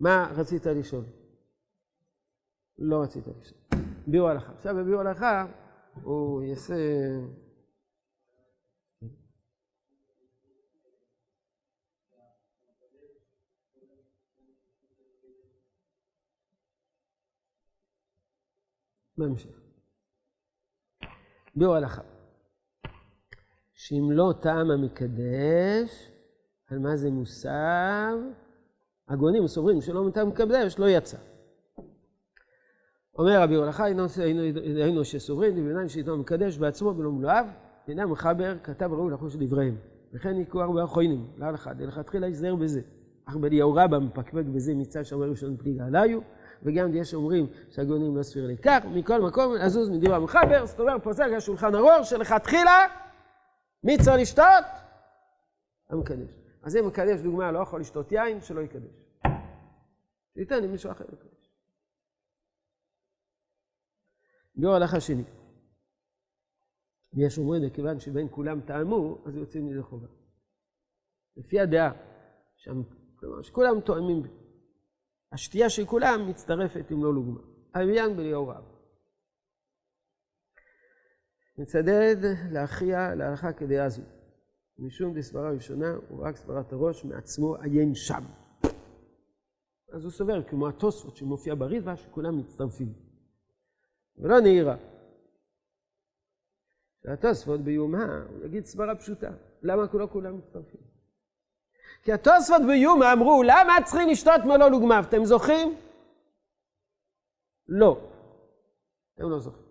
[0.00, 1.04] מה רצית לשאול?
[2.78, 3.82] לא רצית לשאול.
[4.06, 4.52] ביאור הלכה.
[4.52, 5.46] עכשיו בביאור הלכה
[6.02, 6.74] הוא יעשה...
[19.18, 19.60] בהמשך.
[21.56, 22.02] ביאור הלכה.
[23.74, 26.10] שאם לא טעם המקדש,
[26.70, 28.18] על מה זה מוסב?
[29.08, 31.16] הגאונים סוברים שלא מטעם מקדש, לא יצא.
[33.18, 37.46] אומר רבי הולכה, היינו שסוברים, דבינן שאיתו מקדש בעצמו ולא מלואיו,
[37.88, 39.76] אינה מחבר, כתב ראוי לחוש דבריהם.
[40.12, 42.80] וכן יקרו הרבה אחרונים, להלכה, דלכתחילה יזהר בזה.
[43.24, 46.20] אך בליהו רבא מפקפק בזה מצד שאומר ראשון פליגה עליו,
[46.62, 51.26] וגם יש אומרים שהגאונים לא סביר לכך, מכל מקום לזוז מדבר המחבר, זאת אומרת פוסק
[51.36, 52.86] השולחן ערוך שלכתחילה
[53.84, 54.64] מי צריך לשתות?
[55.90, 56.30] המקדש.
[56.62, 59.08] אז אם מקדש דוגמה לא יכול לשתות יין, שלא יקדש.
[60.36, 61.52] ניתן למישהו אחר לקדש.
[64.54, 65.24] ביור הלכה שני.
[67.12, 70.06] ויש אומרים, מכיוון שבין כולם טעמו, אז יוצאים מזה חובה.
[71.36, 71.92] לפי הדעה,
[72.56, 72.82] שם,
[73.16, 74.22] כלומר, שכולם תואמים
[75.32, 77.40] השתייה של כולם מצטרפת עם לא לוגמה.
[77.74, 78.64] אביין בליאור רב.
[81.58, 82.16] מצדד
[82.50, 84.02] להכריע להלכה כדעה זו.
[84.78, 88.24] משום דסברה ראשונה הוא רק סברת הראש מעצמו עיין שם.
[89.92, 92.92] אז הוא סובר כמו התוספות שמופיע בריבה שכולם מצטרפים.
[94.18, 94.76] ולא נהירה.
[97.04, 99.30] התוספות ביומא, הוא יגיד סברה פשוטה.
[99.62, 100.97] למה לא כולם מצטרפים?
[102.08, 105.04] כי התוספות ביומא אמרו, למה צריכים לשתות מלוא לוגמיו?
[105.08, 105.78] אתם זוכרים?
[107.68, 108.10] לא.
[109.18, 109.68] הם לא זוכרים.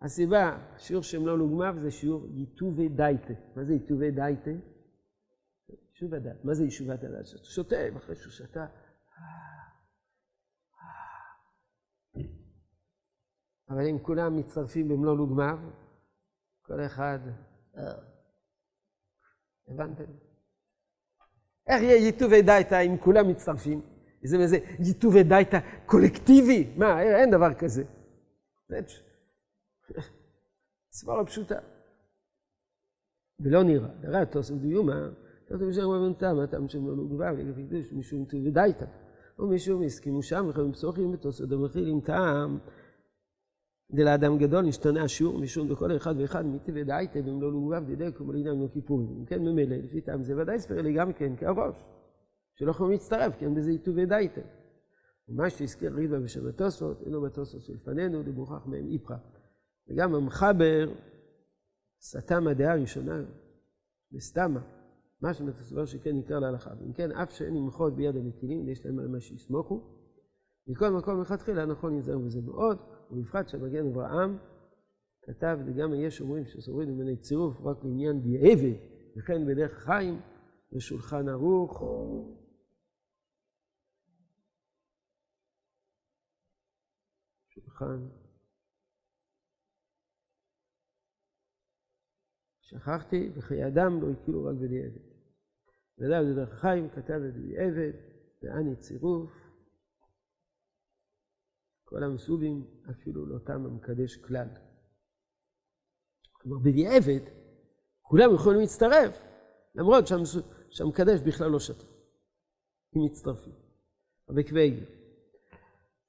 [0.00, 3.32] הסיבה, השיעור שהם לא לוגמיו זה שיעור ייטובי דייטה.
[3.56, 4.50] מה זה ייטובי דייטה?
[5.90, 6.44] יישוב הדעת.
[6.44, 7.26] מה זה יישוב הדעת?
[7.26, 8.66] שאתה שותה, אחרי שהוא שתה...
[13.68, 15.58] אבל אם כולם מצטרפים במלוא לוגמיו,
[16.62, 17.18] כל אחד...
[19.68, 20.31] הבנתם?
[21.68, 23.80] איך יהיה ייטובי דייטה אם כולם מצטרפים?
[24.24, 26.74] זה איזה ייטובי דייטה קולקטיבי?
[26.76, 27.84] מה, אין דבר כזה.
[30.92, 31.58] סברה פשוטה.
[33.40, 33.88] ולא נראה.
[34.00, 35.08] דרא תוסף דיומא,
[35.48, 38.86] תוסף משם רבנתם, הטעם שם לא נוגבה, ולפי קידוש משום ייטובי דייטה.
[39.38, 42.58] ומשום הסכימו שם, וחיים פסוחים בתוספות המכילים טעם.
[43.94, 48.68] דלאדם גדול נשתנה השיעור משום דכל אחד ואחד מטבע דאייתא במלוא לוגביו כמו לעניין יום
[48.68, 49.08] כיפורים.
[49.18, 51.84] אם כן ממילא, לפי טעם זה ודאי ספר לי גם כן כהראש,
[52.54, 54.40] שלא יכולים להצטרף, כי אין בזה עיטובי דאייתא.
[55.28, 59.14] ומה שהזכיר ריבה בשם התוספות, אינו בתוספות שלפנינו, דמוכח מהם איפכא.
[59.88, 60.92] וגם המחבר
[62.02, 63.22] סתם הדעה הראשונה,
[64.12, 64.60] וסתמה,
[65.22, 66.70] מה שמתסבר שכן ניכר להלכה.
[66.86, 69.80] אם כן, אף שאין למחות ביד המטילים, ויש להם על מה שיסמוכו,
[70.66, 72.78] מכל מקום מלכתחילה נכון להיזהר בזה מאוד.
[73.12, 74.38] ובפרט שהמגן אברהם
[75.22, 78.78] כתב, וגם יש אומרים שסוברים ממני צירוף רק לעניין דיעבד,
[79.16, 80.20] וכן בדרך חיים,
[80.72, 81.82] ושולחן ערוך.
[87.48, 88.08] שולחן.
[92.60, 95.12] שכחתי, וחיי אדם לא הכירו רק בדיעבד.
[95.98, 97.92] ואדם זה דרך חיים, כתב את דיעבד,
[98.42, 99.41] ואני צירוף.
[101.92, 104.48] כל המסובים אפילו לא תם המקדש כלל.
[106.32, 107.20] כלומר, בדיעבד,
[108.00, 109.18] כולם יכולים להצטרף,
[109.74, 110.04] למרות
[110.70, 111.84] שהמקדש בכלל לא שתה.
[112.94, 113.52] הם מצטרפים.
[114.28, 114.84] בקוויגר.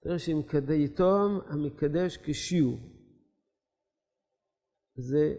[0.03, 2.79] תראה שאם כדאיתום המקדש כשיעור.
[4.95, 5.35] זה,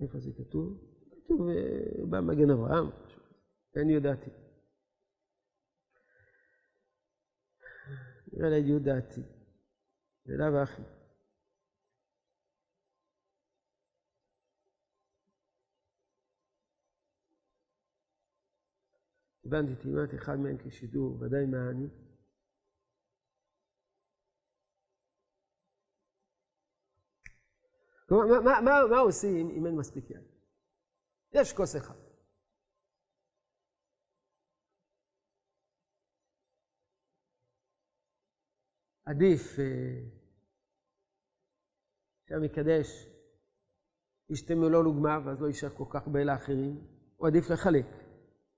[0.00, 0.78] איפה זה כתוב?
[1.24, 2.90] כתוב אה, במגן אברהם,
[3.76, 4.30] אני יודעתי.
[8.32, 9.37] נראה לי יודעתי.
[10.28, 10.82] בלאו הכי.
[19.44, 21.88] הבנתי טעימת אחד מהם כשידור, ודאי מעני.
[28.08, 30.24] כלומר, מה, מה, מה, מה עושים אם אין מספיק יין?
[31.32, 31.98] יש כוס אחד.
[39.04, 40.17] עדיף אה,
[42.28, 43.06] שהמקדש
[44.30, 46.80] ישתה מלוא לוגמיו, ואז לא יישאר כל כך הרבה לאחרים,
[47.20, 47.86] או עדיף לחלק.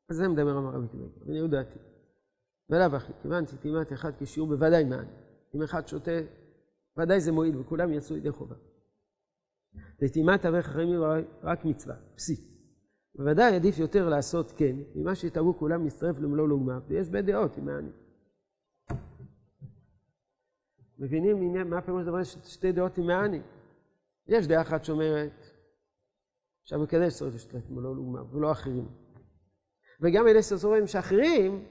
[0.08, 1.78] אז זה מדבר אמר רבי תימא, ואני יודעתי.
[2.70, 5.14] ולאו הכי, כיוון שטימאת אחד כשיעור בוודאי מעניין.
[5.54, 6.20] אם אחד שותה,
[6.98, 8.56] ודאי זה מועיל, וכולם יצאו ידי חובה.
[10.02, 11.00] לטימאת אברך אחרים
[11.42, 12.40] רק מצווה, פסיק.
[13.14, 17.64] בוודאי עדיף יותר לעשות כן, ממה שיתארו כולם להצטרף למלוא לוגמיו, ויש בית דעות עם
[17.64, 17.92] מעניין.
[20.98, 23.40] מבינים מה פירוש דבר שתי דעות עם מעני.
[24.30, 25.46] יש דעה אחת שאומרת
[26.64, 28.88] שהמקדש צריך להשתלט מולו לאומה, ולא אחרים.
[30.00, 31.66] וגם אלה שסוברים שאחרים,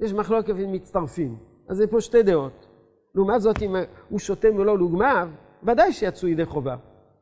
[0.00, 1.38] יש מחלוקת אם מצטרפים.
[1.68, 2.66] אז זה פה שתי דעות.
[3.14, 3.74] לעומת זאת, אם
[4.08, 5.28] הוא שותה מלוא לוגמיו,
[5.62, 6.76] ודאי שיצאו ידי חובה.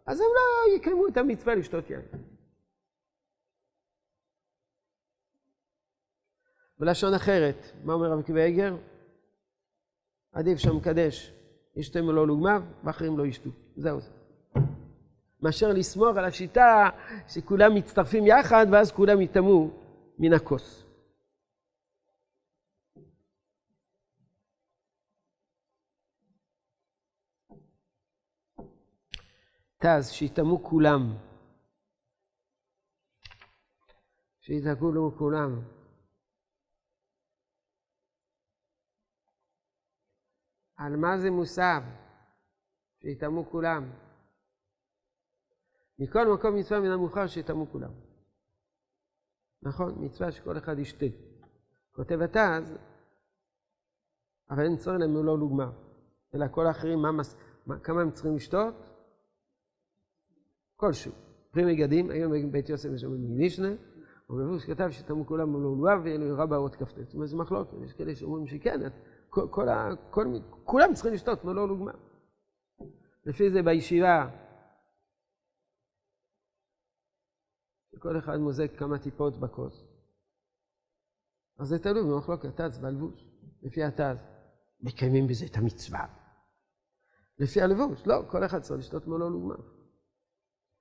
[0.06, 2.02] אז הם לא יקיימו את המצווה לשתות יין.
[6.78, 8.76] בלשון אחרת, מה אומר רבי עקיבא איגר?
[10.32, 11.32] עדיף שהמקדש
[11.76, 13.50] ישתה מלוא לוגמיו, ואחרים לא ישתו.
[13.76, 14.23] זהו זה.
[15.44, 16.90] מאשר לסמוך על השיטה
[17.28, 19.70] שכולם מצטרפים יחד, ואז כולם יטמאו
[20.18, 20.84] מן הכוס.
[29.78, 31.00] תז, שיטמאו כולם.
[34.40, 35.50] שיתקעו כולם.
[40.76, 41.82] על מה זה מוסב?
[43.02, 44.03] שיטמאו כולם.
[45.98, 47.90] מכל מקום מצווה מן המאוחר שיטמאו כולם.
[49.62, 51.06] נכון, מצווה שכל אחד ישתה.
[51.92, 52.76] כותב התז,
[54.50, 55.70] אבל אין צורך להם לא לוגמר.
[56.34, 57.36] אלא כל האחרים, מה, מס...
[57.66, 58.74] מה, כמה הם צריכים לשתות?
[60.76, 61.12] כלשהו.
[61.50, 63.68] פרי מגדים, היום בבית יוסף יש שם מגנישנה,
[64.30, 66.98] או בבוש כתב שטמאו כולם לא לוגמר ואלו רבה עוד כ"ט.
[66.98, 68.80] זאת אומרת, זה מחלוקת, יש כאלה שאומרים שכן,
[69.28, 69.66] כל, כל,
[70.10, 70.26] כל,
[70.64, 71.92] כולם צריכים לשתות מלוא לוגמה.
[73.26, 74.28] לפי זה בישיבה,
[78.04, 79.84] כל אחד מוזג כמה טיפות בכוס.
[81.58, 83.24] אז זה תלוי במחלוקת תז והלבוש.
[83.62, 84.16] לפי התז,
[84.80, 86.06] מקיימים בזה את המצווה.
[87.38, 89.54] לפי הלבוש, לא, כל אחד צריך לשתות מלוא לוגמה.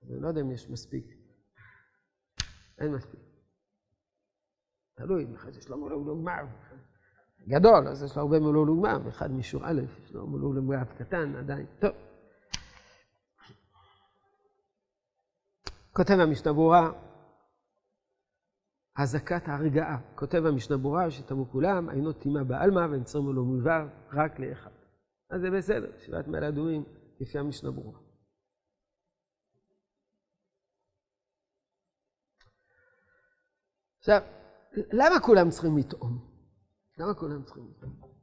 [0.04, 1.06] אני לא יודע אם יש מספיק.
[2.80, 3.20] אין מספיק.
[4.96, 6.38] תלוי, זה יש לו מלוא לוגמה.
[7.48, 11.36] גדול, אז יש לו הרבה מלוא לוגמה, ואחד משור א', יש לו מלוא לוגמה קטן
[11.36, 11.66] עדיין.
[11.80, 11.92] טוב.
[15.92, 17.12] כותב המשנה ברורה,
[18.95, 19.97] אזעקת ההרגעה.
[20.15, 24.71] כותב המשנה ברורה שתמו כולם, היינו טימה בעלמא ונצרמו לו מובא רק לאחד.
[25.29, 26.84] אז זה בסדר, שבעת מעלה אדומים,
[27.19, 27.99] לפי המשנה ברורה.
[33.99, 34.21] עכשיו,
[34.93, 36.34] למה כולם צריכים לטעום?
[36.97, 38.13] למה כולם צריכים לטעום?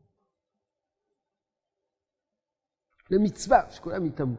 [3.11, 4.37] למצווה, שכולם יטעמו.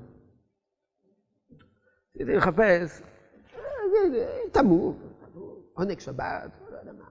[2.15, 3.01] רציתי לחפש,
[4.51, 5.10] טעמו,
[5.81, 7.09] עונג שבת, לא יודע מה.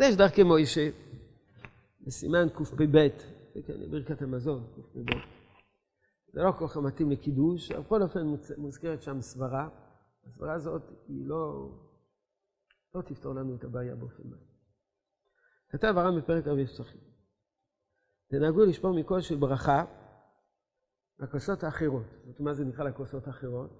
[0.00, 0.90] יש דרכי מוישה,
[2.00, 3.08] בסימן קפ"ב,
[3.90, 5.10] ברכת המזון, קפ"ב.
[6.32, 9.68] זה לא כל כך מתאים לקידוש, אבל בכל אופן מוזכרת שם סברה.
[10.26, 11.72] הסברה הזאת היא לא,
[12.94, 14.36] לא תפתור לנו את הבעיה באופן מלא.
[15.68, 17.00] כתב הר"ם בפרק רבי פסחים.
[18.28, 20.01] תנהגו לשמור מכל של ברכה
[21.22, 22.06] לכוסות האחרות.
[22.26, 23.70] זאת אומרת, זה נקרא לכוסות האחרות?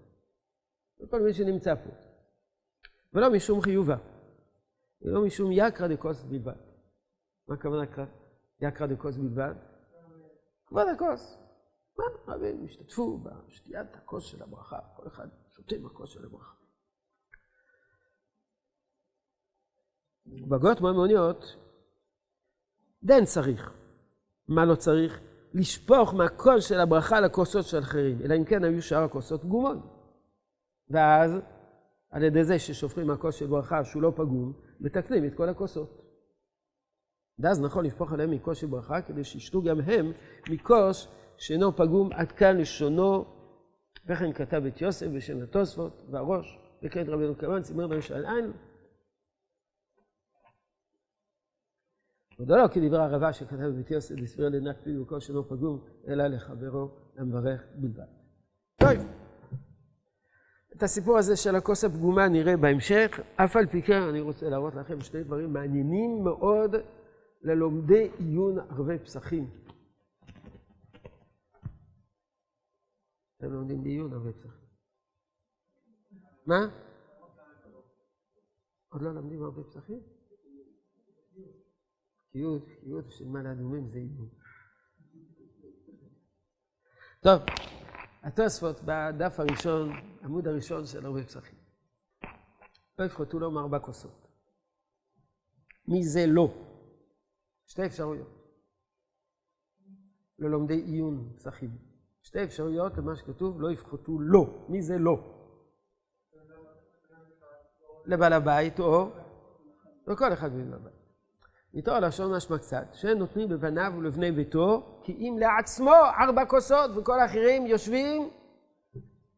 [1.01, 1.91] לכל מי שנמצא פה.
[3.13, 3.97] ולא משום חיובה.
[5.03, 6.57] ולא משום יקרא דקוס בלבד.
[7.49, 7.83] מה הכוונה
[8.61, 9.55] יקרא דקוס בלבד?
[10.67, 11.39] כבוד הכוס.
[11.99, 12.05] מה?
[12.35, 14.79] רבים השתתפו בשתיית הכוס של הברכה.
[14.97, 16.55] כל אחד שותה מהכוס של הברכה.
[20.27, 21.45] בגויות מימוניות,
[23.03, 23.73] דן צריך.
[24.49, 25.32] מה לא צריך?
[25.55, 29.79] לשפוך מהקול של הברכה לכוסות של אחרים, אלא אם כן היו שאר הכוסות פגומות.
[30.91, 31.33] ואז,
[32.11, 36.03] על ידי זה ששופכים מהכוס של ברכה שהוא לא פגום, מתקנים את כל הכוסות.
[37.39, 40.13] ואז נכון לשפוך עליהם מכוס של ברכה, כדי שישתו גם הם
[40.51, 43.25] מכוס שאינו פגום עד כאן לשונו,
[44.07, 48.53] וכן כתב את יוסף בשם התוספות והראש, וכן רבינו כמובן, צימר במשל עין.
[52.43, 56.91] ודאי לא כדברי הרבה שכתב בבית יוסף, לסביר לנק פיו וכל שאינו פגום, אלא לחברו
[57.17, 58.07] המברך בלבד.
[58.77, 58.91] טוב.
[60.77, 64.75] את הסיפור הזה של הכוס הפגומה נראה בהמשך, אף על פי כן אני רוצה להראות
[64.75, 66.75] לכם שני דברים מעניינים מאוד
[67.43, 69.51] ללומדי עיון ערבי פסחים.
[73.37, 74.67] אתם לומדים עיון ערבי פסחים.
[76.47, 76.61] מה?
[78.93, 80.22] עוד לא לומדים ערבי פסחים?
[82.33, 84.29] קיוט של מעלה אדומים זה עיון.
[87.21, 87.43] טוב,
[88.23, 89.91] התוספות בדף הראשון,
[90.23, 91.59] עמוד הראשון של הרבה פסחים.
[92.99, 94.27] לא יפחתו לו מארבע כוסות.
[95.89, 96.55] מי זה לא?
[97.67, 98.43] שתי אפשרויות.
[100.39, 101.79] ללומדי עיון פסחים.
[102.23, 104.67] שתי אפשרויות למה שכתוב, לא יפחתו לא.
[104.69, 105.39] מי זה לא?
[108.07, 109.11] לבעל הבית או
[110.07, 111.02] לכל אחד מבעל הבית.
[111.75, 117.67] איתו הלשון משמע קצת, שנותנים לבניו ולבני ביתו, כי אם לעצמו ארבע כוסות וכל האחרים
[117.67, 118.31] יושבים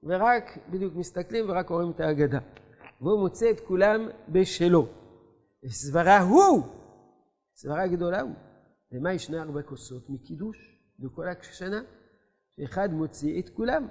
[0.02, 2.38] ורק בדיוק מסתכלים ורק קוראים את ההגדה.
[3.00, 4.88] והוא מוצא את כולם בשלו.
[5.68, 6.62] סברה הוא,
[7.54, 8.34] סברה גדולה הוא.
[8.92, 10.10] למה ישנה ארבע כוסות?
[10.10, 11.80] מקידוש בכל השנה,
[12.56, 13.88] שאחד מוציא את כולם.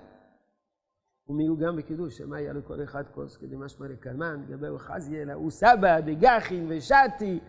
[1.26, 6.00] הוא גם בקידוש, שמה היה לכל אחד כוס, כדי משמע לקלמן, לגבי חזיאל, הוא סבא,
[6.00, 7.40] דגחין ושתי,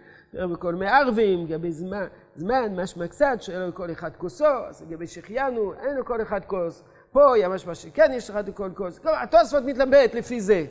[0.52, 5.96] בכל מערבים, לגבי זמן, זמן משמע קצת, שאין לכל אחד כוסו, אז לגבי שהחיינו, אין
[6.00, 6.84] לכל אחד כוס.
[7.12, 8.98] פה היה משמע שכן יש לך לכל כוס.
[8.98, 10.66] כלומר, התוספות מתלבט לפי זה.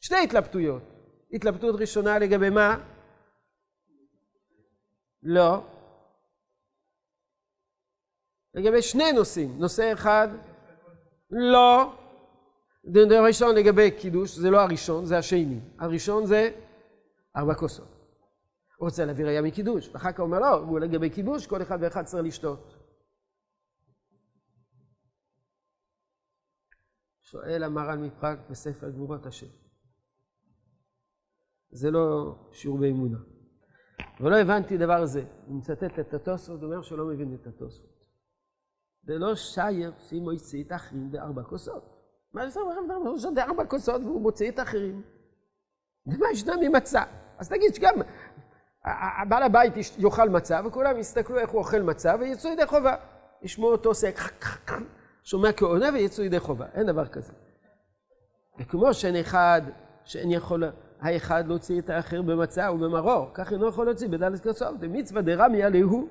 [0.00, 0.82] שתי התלבטויות.
[1.32, 2.76] התלבטות ראשונה לגבי מה?
[5.22, 5.62] לא.
[8.54, 9.58] לגבי שני נושאים.
[9.58, 10.28] נושא אחד,
[11.30, 11.92] לא.
[13.26, 15.60] ראשון לגבי קידוש, זה לא הראשון, זה השני.
[15.78, 16.50] הראשון זה
[17.36, 17.93] ארבע כוסות.
[18.76, 21.78] הוא רוצה להביא ראייה מקידוש, ואחר כך הוא אומר לא, הוא לגבי קידוש, כל אחד
[21.80, 22.84] ואחד צריך לשתות.
[27.22, 29.46] שואל המהר"ל מפראג בספר גבורות השם.
[31.70, 33.18] זה לא שיעור באמונה.
[34.20, 35.24] ולא הבנתי דבר זה.
[35.46, 37.94] הוא מצטט את התוספות, אומר שהוא לא מבין את התוספות.
[39.02, 41.94] זה לא שייר שאם הוא יצא את האחרים בארבע כוסות.
[42.32, 42.94] מה זה אומר?
[42.94, 45.02] הוא שותה ארבע כוסות והוא מוציא את האחרים.
[46.06, 47.02] ומה ישנם ממצה?
[47.38, 47.94] אז תגיד שגם
[49.28, 52.94] בעל הבית יאכל מצה, וכולם יסתכלו איך הוא אוכל מצה, ויצאו ידי חובה.
[53.42, 54.10] ישמעו אותו עושה
[55.24, 56.66] שומע כעונה ויצאו ידי חובה.
[56.74, 57.32] אין דבר כזה.
[58.58, 59.62] וכמו שאין אחד,
[60.04, 60.64] שאין יכול
[61.00, 66.08] האחד להוציא את האחר במצה ובמרור, כך אינו יכול להוציא בדלת כסוף, דמצווה דרמיה להו.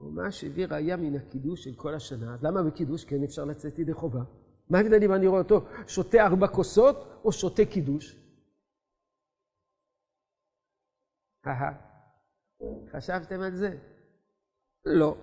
[0.00, 3.94] ומה שהביא ראיה מן הקידוש של כל השנה, אז למה בקידוש כן אפשר לצאת ידי
[3.94, 4.20] חובה?
[4.70, 8.23] מה ההבדל אם אני רואה אותו שותה ארבע כוסות או שותה קידוש?
[11.46, 11.72] אהה,
[12.92, 13.78] חשבתם על זה?
[14.84, 15.16] לא.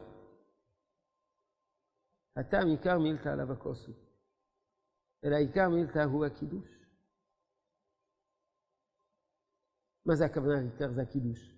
[2.35, 3.95] הטעם עיקר מילתא עליו הכוס הוא.
[5.25, 6.81] אלא עיקר מילתא הוא הקידוש.
[10.05, 11.55] מה זה הכוונה עיקר זה הקידוש?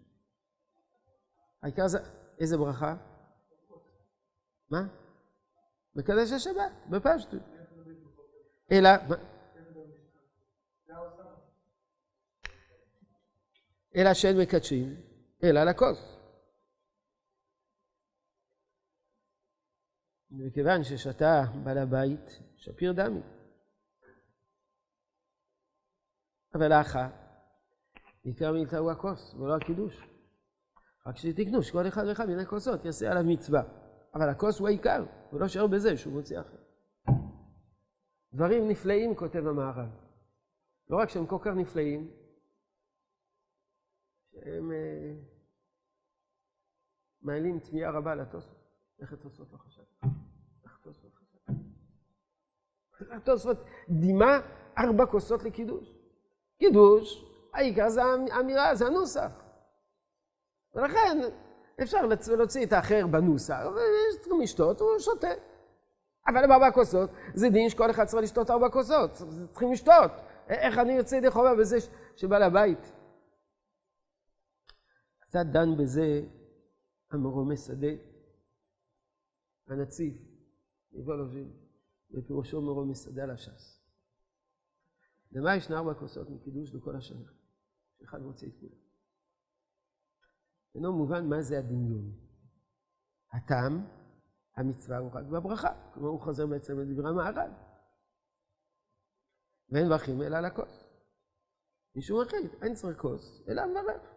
[1.63, 1.97] העיקר זה,
[2.39, 2.95] איזה ברכה?
[4.69, 4.81] מה?
[5.95, 7.41] מקדש השבת, בפשטות.
[8.71, 8.89] אלא,
[13.95, 14.95] אלא שאין מקדשים,
[15.43, 16.17] אלא על הכוס.
[20.39, 23.21] וכיוון ששתה בעל הבית, שפיר דמי.
[26.55, 27.11] אבל האחת,
[28.23, 30.07] עיקר מאיתה הוא הכוס, ולא הקידוש.
[31.07, 33.63] רק שתקנו שכל אחד ואחד מן הכוסות יעשה עליו מצווה.
[34.15, 36.57] אבל הכוס הוא העיקר, הוא לא שואר בזה שהוא מוציא אחר.
[38.33, 39.89] דברים נפלאים, כותב המערב.
[40.89, 42.11] לא רק שהם כל כך נפלאים,
[44.33, 45.13] שהם אה,
[47.21, 48.63] מעלים תמיהה רבה לתוספות.
[49.01, 49.81] איך התוספות לא חשב?
[50.63, 51.53] איך התוספות חשב?
[53.11, 53.57] התוספות
[53.89, 54.39] דימה
[54.77, 55.93] ארבע כוסות לקידוש.
[56.59, 59.31] קידוש, העיקר זה האמירה, זה הנוסח.
[60.75, 61.17] ולכן
[61.81, 62.05] אפשר
[62.37, 65.27] להוציא את האחר בנוסח, וצריכים לשתות, הוא שותה.
[66.27, 69.11] אבל בארבע כוסות, זה דין שכל אחד צריך לשתות ארבע כוסות,
[69.51, 70.11] צריכים לשתות.
[70.49, 71.77] איך אני יוצא ידי חובה בזה
[72.15, 72.91] שבא לבית?
[75.33, 76.21] קצת דן בזה
[77.11, 77.87] המרומי שדה,
[79.67, 80.13] הנציב,
[80.91, 81.51] מוולוז'ין,
[82.09, 83.83] בפירושו מרומי שדה על הש"ס.
[85.31, 87.31] למה ישנה ארבע כוסות מקידוש בכל השנה?
[87.99, 88.81] שאחד מוציא את כולם.
[90.75, 92.11] אינו מובן מה זה הדמיון.
[93.31, 93.85] הטעם,
[94.55, 97.51] המצווה הוא רק בברכה, כלומר הוא חוזר בעצם לדברי המערב.
[99.69, 100.83] ואין מברכים אלא על הכוס.
[101.95, 104.12] מישהו מחליט, אין צריך כוס, אלא מברך.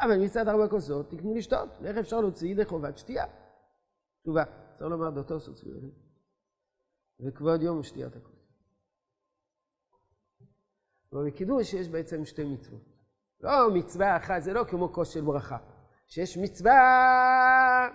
[0.00, 3.24] אבל מצד ארבע כוסות תקנו לשתות, ואיך אפשר להוציא ידי חובת שתייה?
[4.22, 4.44] תשובה,
[4.78, 5.90] צריך לומר דותו סוציאלי.
[7.20, 8.36] וכבוד יום שתיית הכוס.
[11.10, 12.80] כלומר, בקידוש יש בעצם שתי מצוות.
[13.40, 15.56] לא מצווה אחת, זה לא כמו כוס של ברכה.
[16.06, 17.88] שיש מצווה,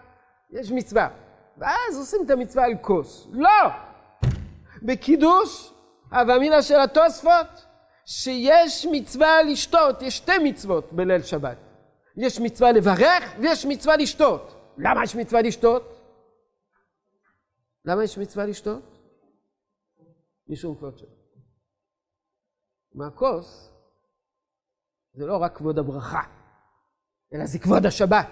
[0.49, 1.09] יש מצווה.
[1.57, 3.27] ואז עושים את המצווה על כוס.
[3.31, 3.69] לא!
[4.83, 5.73] בקידוש,
[6.11, 7.65] הווה אמינא של התוספות,
[8.05, 11.57] שיש מצווה לשתות, יש שתי מצוות בליל שבת.
[12.17, 14.55] יש מצווה לברך ויש מצווה לשתות.
[14.77, 16.01] למה יש מצווה לשתות?
[17.85, 18.97] למה יש מצווה לשתות?
[20.47, 21.09] משום כבוד שלו.
[22.93, 23.71] מהכוס
[25.13, 26.21] זה לא רק כבוד הברכה,
[27.33, 28.27] אלא זה כבוד השבת.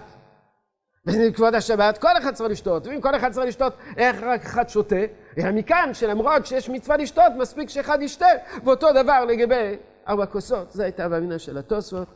[1.35, 4.95] כבוד השבת, כל אחד צריך לשתות, ואם כל אחד צריך לשתות, איך רק אחד שותה?
[5.37, 8.25] אלא מכאן שלמרות שיש מצווה לשתות, מספיק שאחד ישתה,
[8.63, 9.77] ואותו דבר לגבי
[10.07, 10.71] ארבע כוסות.
[10.71, 12.07] זו הייתה המבינה של התוספות,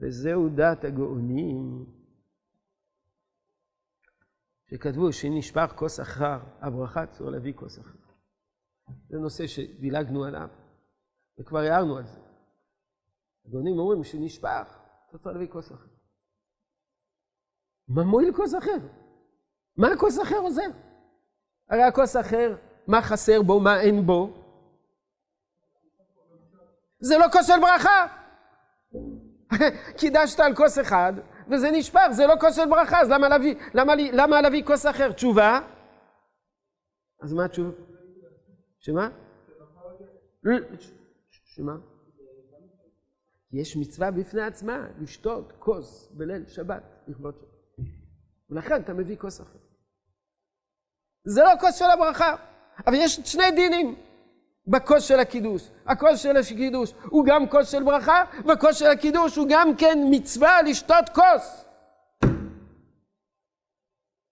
[0.00, 1.86] וזהו דעת הגאונים,
[4.70, 7.98] שכתבו שנשפך כוס אחר, הברכה צריך להביא כוס אחר.
[9.08, 10.48] זה נושא שדילגנו עליו.
[11.38, 12.20] וכבר הערנו על זה.
[13.46, 14.78] הגאונים אומרים שנשפך,
[15.08, 15.88] אתה צריך להביא כוס אחר.
[17.88, 18.78] מה מועיל כוס אחר?
[19.76, 20.70] מה הכוס אחר עוזר?
[21.70, 24.44] הרי הכוס אחר, מה חסר בו, מה אין בו?
[26.98, 28.23] זה לא כוס של ברכה.
[29.98, 31.12] קידשת על כוס אחד,
[31.50, 35.12] וזה נשפך, זה לא כוס של ברכה, אז למה להביא, למה, למה להביא כוס אחר?
[35.12, 35.60] תשובה?
[37.22, 37.70] אז מה התשובה?
[38.80, 39.08] שמה?
[41.30, 41.72] שמה?
[43.52, 47.54] יש מצווה בפני עצמה לשתות כוס בליל שבת לכבוד שבת.
[48.50, 49.58] ולכן אתה מביא כוס אחר.
[51.24, 52.36] זה לא כוס של הברכה,
[52.86, 53.96] אבל יש שני דינים
[54.66, 55.70] בכוס של הקידוש.
[55.86, 60.62] הכוס של הקידוש הוא גם כוס של ברכה, וכוס של הקידוש הוא גם כן מצווה
[60.62, 61.64] לשתות כוס.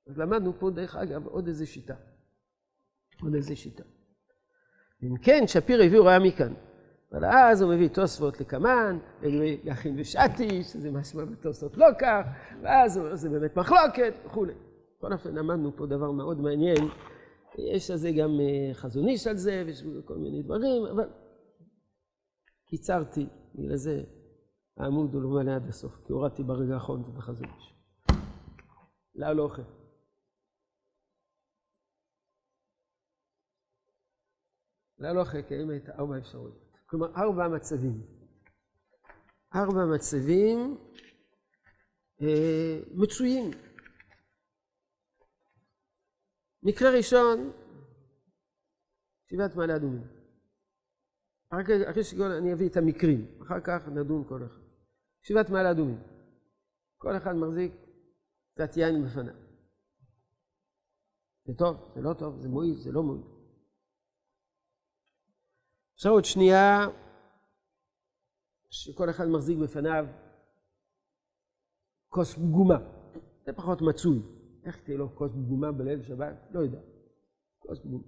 [0.07, 1.95] אז למדנו פה דרך אגב עוד איזה שיטה.
[3.23, 3.83] עוד איזה שיטה.
[5.03, 6.55] אם כן, שפיר הביא ראיה מכאן.
[7.13, 8.99] אבל אז הוא מביא תוספות לקמן,
[9.65, 12.27] יכין ושתי, שזה משמע בתוספות לא כך,
[12.63, 14.53] ואז הוא אומר, זה באמת מחלוקת, וכולי.
[14.99, 16.89] בכל אופן, למדנו פה דבר מאוד מעניין.
[17.59, 21.09] יש על זה גם אה, חזון איש על זה, ויש כל מיני דברים, אבל
[22.67, 24.05] קיצרתי, בגלל זה
[24.77, 27.75] העמוד הוא לא מלא עד הסוף, כי הורדתי ברגע האחרון את החזון איש.
[29.15, 29.63] להלוכה.
[34.99, 36.79] להלוכה קיימת ארבע אפשרויות.
[36.87, 38.07] כלומר, ארבע מצבים.
[39.55, 40.79] ארבע מצבים
[42.23, 43.51] אה, מצויים.
[46.63, 47.53] מקרה ראשון,
[49.31, 50.07] שבעת מעלה אדומים.
[51.51, 54.63] אחרי שכל אני אביא את המקרים, אחר כך נדון כל אחד.
[55.23, 56.03] שבעת מעלה אדומים.
[56.97, 57.73] כל אחד מחזיק
[58.55, 59.35] קצת יין בפניו.
[61.45, 63.23] זה טוב, זה לא טוב, זה מועיל, זה לא מועיל.
[65.95, 66.87] אפשרות שנייה,
[68.71, 70.05] שכל אחד מחזיק בפניו
[72.09, 72.79] כוס פגומה.
[73.47, 74.42] זה פחות מצוי.
[74.65, 76.49] איך תהיה לו כוס פגומה בליל שבת?
[76.51, 76.81] לא יודע.
[77.59, 78.05] כוס פגומה.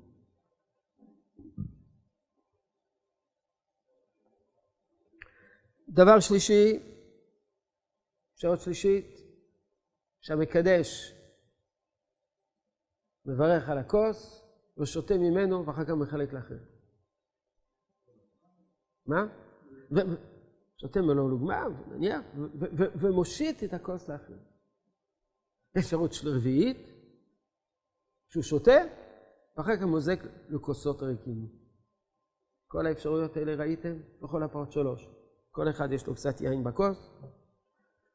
[5.89, 6.79] דבר שלישי,
[8.35, 9.21] אפשרות שלישית,
[10.21, 11.15] שהמקדש
[13.27, 14.45] מברך על הכוס
[14.79, 16.65] ושותה ממנו ואחר כך מחלק לאחרים.
[19.07, 19.27] מה?
[20.77, 22.21] שותה ממנו לוגמה, נניח,
[23.01, 24.54] ומושיט את הכוס לאחרים.
[25.79, 26.93] אפשרות של רביעית,
[28.29, 28.81] שהוא שותה,
[29.57, 30.19] ואחר כך מוזק
[30.49, 31.49] לכוסות ריקים.
[32.67, 33.97] כל האפשרויות האלה ראיתם?
[34.23, 35.09] בכל הפרט שלוש.
[35.51, 37.11] כל אחד יש לו קצת יין בכוס,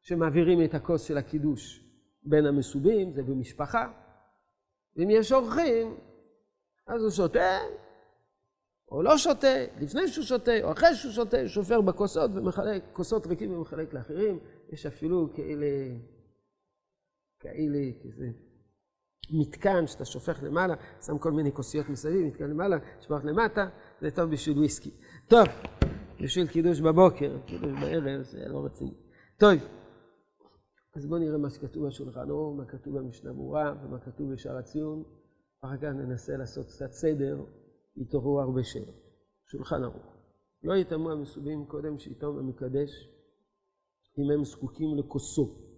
[0.02, 1.84] שמעבירים את הכוס של הקידוש
[2.22, 3.92] בין המסובים, זה במשפחה,
[4.96, 5.96] ואם יש אורחים,
[6.86, 7.58] אז הוא שותה,
[8.90, 13.52] או לא שותה, לפני שהוא שותה, או אחרי שהוא שותה, שופר בכוסות ומחלק, כוסות ריקים
[13.52, 14.38] ומחלק לאחרים.
[14.68, 15.66] יש אפילו כאלה,
[17.40, 18.26] כאלה, כזה
[19.30, 20.74] מתקן שאתה שופך למעלה,
[21.06, 23.68] שם כל מיני כוסיות מסביב, מתקן למעלה, שופך למטה,
[24.00, 24.90] זה טוב בשביל וויסקי.
[25.28, 25.46] טוב,
[26.22, 28.94] בשביל קידוש בבוקר, קידוש בערב, זה לא רציני.
[29.38, 29.52] טוב.
[30.96, 35.02] אז בואו נראה מה שכתוב בשולחן אור, מה כתוב במשנה ברורה ומה כתוב בשער הציון.
[35.60, 37.44] אחר כך ננסה לעשות קצת סדר,
[37.96, 39.10] יתעוררו הרבה שאלות.
[39.46, 40.16] שולחן ערוך.
[40.62, 42.90] לא יטמאו המסובים קודם שיטום המקדש,
[44.18, 45.69] אם הם זקוקים לכוסו.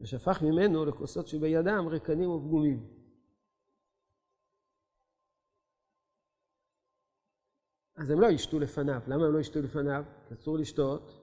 [0.00, 3.00] ושפך ממנו לכוסות שבידם ריקנים ופגומים.
[7.96, 9.00] אז הם לא ישתו לפניו.
[9.06, 10.04] למה הם לא ישתו לפניו?
[10.28, 11.20] כי אסור לשתות.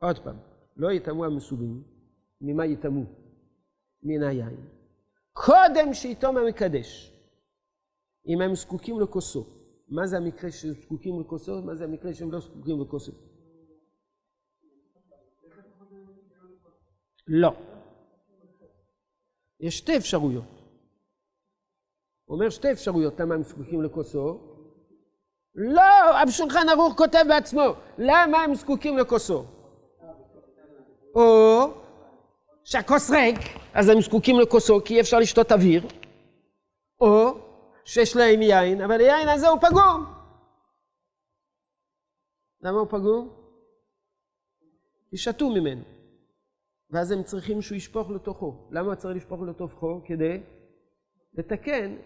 [0.00, 0.36] עוד פעם,
[0.76, 1.82] לא יטמאו המסובים,
[2.40, 3.04] ממה יטמאו?
[4.02, 4.68] מן היין.
[5.32, 7.16] קודם שיתום המקדש,
[8.26, 9.46] אם הם זקוקים לכוסו.
[9.88, 11.62] מה זה המקרה שהם זקוקים לכוסו?
[11.62, 13.29] מה זה המקרה שהם לא זקוקים לכוסו?
[17.30, 17.52] לא.
[19.60, 20.44] יש שתי אפשרויות.
[22.24, 24.38] הוא אומר שתי אפשרויות למה הם זקוקים לכוסו.
[25.54, 25.82] לא,
[26.22, 27.62] השולחן ערוך כותב בעצמו,
[27.98, 29.44] למה הם זקוקים לכוסו?
[31.14, 31.60] או
[32.64, 33.38] שהכוס ריק,
[33.74, 35.86] אז הם זקוקים לכוסו כי אי אפשר לשתות אוויר,
[37.00, 37.34] או
[37.84, 40.14] שיש להם יין, אבל היין הזה הוא פגום.
[42.60, 43.36] למה הוא פגום?
[45.12, 45.99] ישתו ממנו.
[46.90, 48.68] ואז הם צריכים שהוא ישפוך לתוכו.
[48.70, 50.00] למה צריך לשפוך לתוכו?
[50.04, 50.40] כדי
[51.34, 51.96] לתקן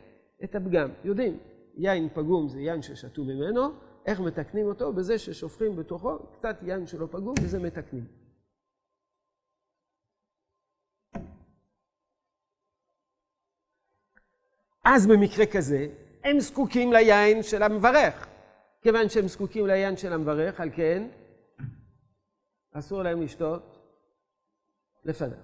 [0.45, 0.91] את הפגם.
[1.05, 1.39] יודעים,
[1.77, 3.69] יין פגום זה יין ששתו ממנו,
[4.07, 4.93] איך מתקנים אותו?
[4.93, 8.07] בזה ששופכים בתוכו קצת יין שלא פגום, וזה מתקנים.
[14.85, 15.87] אז במקרה כזה,
[16.25, 18.27] הם זקוקים ליין של המברך.
[18.83, 21.09] כיוון שהם זקוקים ליין של המברך, על כן,
[22.73, 23.74] אסור להם לשתות
[25.05, 25.39] לפניו.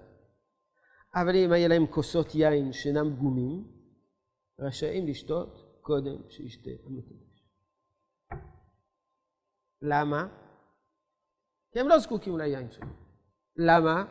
[1.15, 3.63] אבל אם היה להם כוסות יין שאינם פגומים,
[4.59, 7.45] רשאים לשתות קודם שישתה המקדש.
[9.81, 10.27] למה?
[11.71, 12.87] כי הם לא זקוקים ליין שלו.
[13.57, 14.05] למה?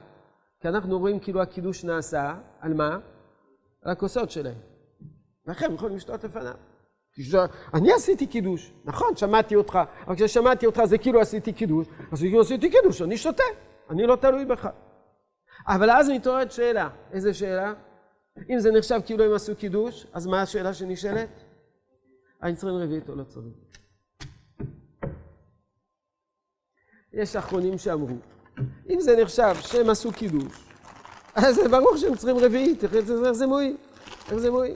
[0.60, 2.98] כי אנחנו רואים כאילו הקידוש נעשה, על מה?
[3.82, 4.58] על הכוסות שלהם.
[5.46, 6.54] לכן יכולים לשתות לפניו.
[7.74, 12.40] אני עשיתי קידוש, נכון, שמעתי אותך, אבל כששמעתי אותך זה כאילו עשיתי קידוש, אז כאילו
[12.40, 13.42] עשיתי קידוש, אני שותה,
[13.90, 14.68] אני לא תלוי בך.
[15.66, 17.74] אבל אז מתעוררת שאלה, איזה שאלה?
[18.50, 21.28] אם זה נחשב כאילו הם עשו קידוש, אז מה השאלה שנשאלת?
[22.40, 23.54] האם צריכים רביעית או לא צריך?
[27.12, 28.16] יש אחרונים שאמרו,
[28.90, 30.66] אם זה נחשב שהם עשו קידוש,
[31.34, 33.76] אז זה ברור שהם צריכים רביעית, איך זה מועיל?
[34.28, 34.74] איך זה מועיל?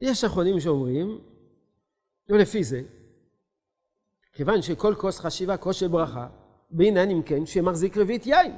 [0.00, 1.20] יש אחרונים שאומרים,
[2.28, 2.82] ולפי זה,
[4.32, 6.28] כיוון שכל כוס חשיבה כוס של ברכה,
[6.70, 8.56] בעניין אם כן שמחזיק רביעית יין.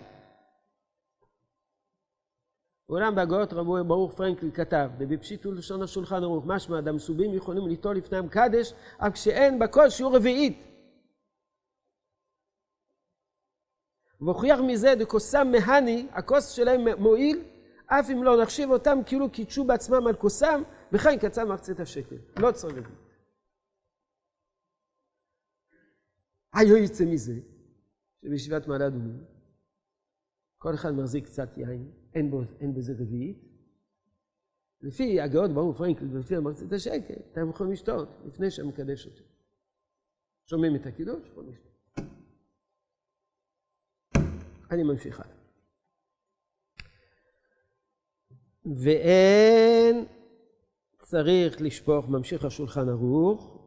[2.88, 8.28] אולם בהגאות רבו ברוך פרנקל כתב, ובפשיט ולשון השולחן ערוך, משמע דמסובים יכולים ליטול לפניהם
[8.28, 10.66] קדש, אף כשאין בכל שיעור רביעית.
[14.20, 17.44] והוכיח מזה דכוסם מהני, הכוס שלהם מועיל,
[17.86, 20.62] אף אם לא נחשיב אותם כאילו קידשו בעצמם על כוסם,
[20.92, 22.16] וכן קצה מחצית השקל.
[22.40, 22.90] לא צריך.
[26.54, 27.40] היו יוצא מזה,
[28.22, 29.24] שבישיבת מעלה אדומים,
[30.58, 33.48] כל אחד מחזיק קצת יין, אין, בו, אין בזה רביעית.
[34.80, 39.24] לפי הגאות ברוך פרנקל ולפי המחצית השקל, אתם יכולים לשתות לפני שהמקדש אותו.
[40.46, 41.68] שומעים את הקידוש, יכולים לשתות.
[44.70, 45.36] אני ממשיך הלאה.
[48.84, 50.17] ואין
[51.10, 53.58] צריך לשפוך, ממשיך השולחן ערוך,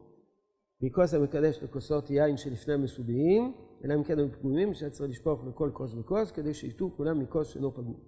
[0.80, 5.70] מכוס המקדש לכוסות יין שלפני המסוביים, אלא אם כן הם פגומים, שהיה צריך לשפוך לכל
[5.72, 8.00] כוס וכוס, כדי שישתו כולם מכוס שאינו פגום.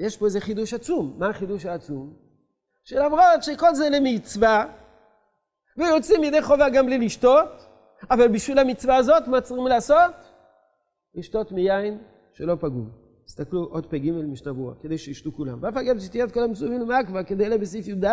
[0.00, 1.16] יש פה איזה חידוש עצום.
[1.18, 2.16] מה החידוש העצום?
[2.84, 4.64] שלמרות שכל זה למצווה,
[5.78, 7.48] ויוצאים ידי חובה גם בלי לשתות,
[8.10, 10.14] אבל בשביל המצווה הזאת, מה צריכים לעשות?
[11.14, 11.98] לשתות מיין
[12.32, 13.07] שלא פגום.
[13.28, 14.10] תסתכלו עוד פ"ג
[14.52, 15.58] ברורה, כדי שישתו כולם.
[15.62, 16.80] ואף אגב שתהיה את כל המסובים
[17.22, 18.04] כדי אלה בסעיף י"ד.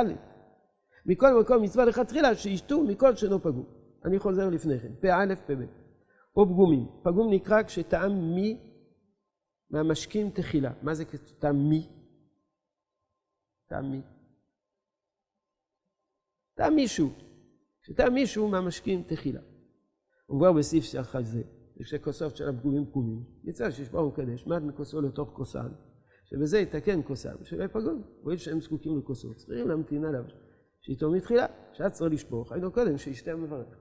[1.06, 3.66] מכל מקום מצווה לכתחילה, שישתו מכל שאינו פגום.
[4.06, 5.62] אני חוזר לפני כן, פא, פ"ב.
[6.36, 6.88] או פגומים.
[7.04, 8.60] פגום נקרא כשטעם מי
[9.70, 10.72] מהמשקים תחילה.
[10.82, 11.06] מה זה
[11.40, 11.90] טעם מי?
[13.68, 14.02] טעם מי?
[16.56, 17.10] טעם מישהו.
[17.82, 19.42] כשטעם מישהו מהמשקים תחילה.
[20.26, 21.42] הוא כבר בסעיף שאחר זה,
[21.80, 25.70] כשתי כוסות של הפגומים פגומים, יצא שיש ברוך קדש, מעט מכוסו לתוך כוסן,
[26.26, 28.04] שבזה יתקן כוסן, שלא יפגום.
[28.24, 30.24] רואים שהם זקוקים לכוסות, צריכים להמתין עליו,
[30.82, 33.78] שאיתו מתחילה, שאת צריך לשפוך, היינו קודם שישתה מברך.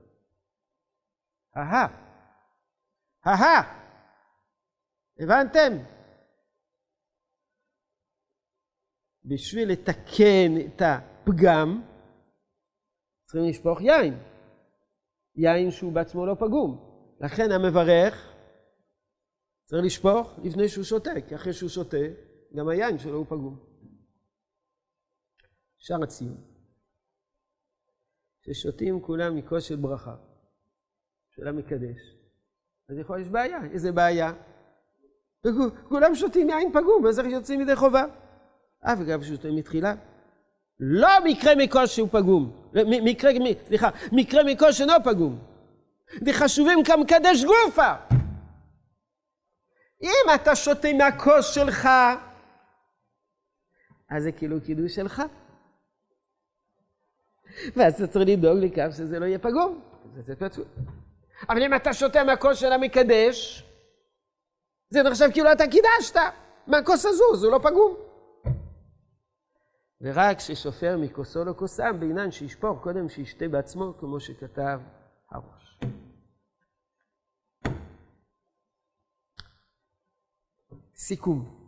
[1.57, 1.87] אהה,
[3.27, 3.81] אהה,
[5.19, 5.73] הבנתם?
[9.25, 11.83] בשביל לתקן את הפגם,
[13.25, 14.13] צריכים לשפוך יין.
[15.35, 16.94] יין שהוא בעצמו לא פגום.
[17.19, 18.33] לכן המברך
[19.65, 21.97] צריך לשפוך לפני שהוא שותה, כי אחרי שהוא שותה,
[22.55, 23.59] גם היין שלו הוא פגום.
[25.77, 26.37] שער הציון.
[28.41, 30.15] ששותים כולם מכוס של ברכה,
[31.35, 32.15] של המקדש,
[32.89, 33.59] אז יכול להיות בעיה.
[33.71, 34.33] איזה בעיה?
[35.45, 38.05] וכולם שותים יין פגום, אז איך יוצאים ידי חובה?
[38.79, 39.95] אף אגב שותים מתחילה.
[40.79, 43.31] לא מקרה מכוס שהוא פגום, מקרה,
[43.67, 45.54] סליחה, מקרה מכוס שאינו פגום.
[46.13, 47.93] דחשובים כמקדש גופה.
[50.01, 51.89] אם אתה שותה מהכוס שלך,
[54.09, 55.21] אז זה כאילו קידוש שלך.
[57.75, 59.81] ואז אתה צריך לדאוג לכך שזה לא יהיה פגום.
[60.25, 60.65] זה פצוע.
[61.49, 63.63] אבל אם אתה שותה מהכוס של המקדש,
[64.89, 66.19] זה נחשב כאילו אתה קידשת
[66.67, 67.95] מהכוס הזו, זה לא פגום.
[70.01, 74.79] ורק ששופר מכוסו לכוסם, בעניין שישפוך קודם שישתה בעצמו, כמו שכתב
[75.31, 75.79] הראש.
[80.95, 81.67] סיכום.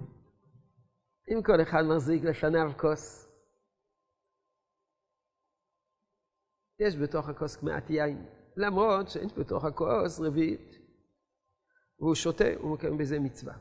[1.32, 3.28] אם כל אחד מחזיק לפניו כוס,
[6.80, 8.25] יש בתוך הכוס מעט יין,
[8.57, 10.78] למרות שיש בתוך הכוס רביעית.
[11.99, 13.53] והוא שותה, הוא מקיים בזה מצווה.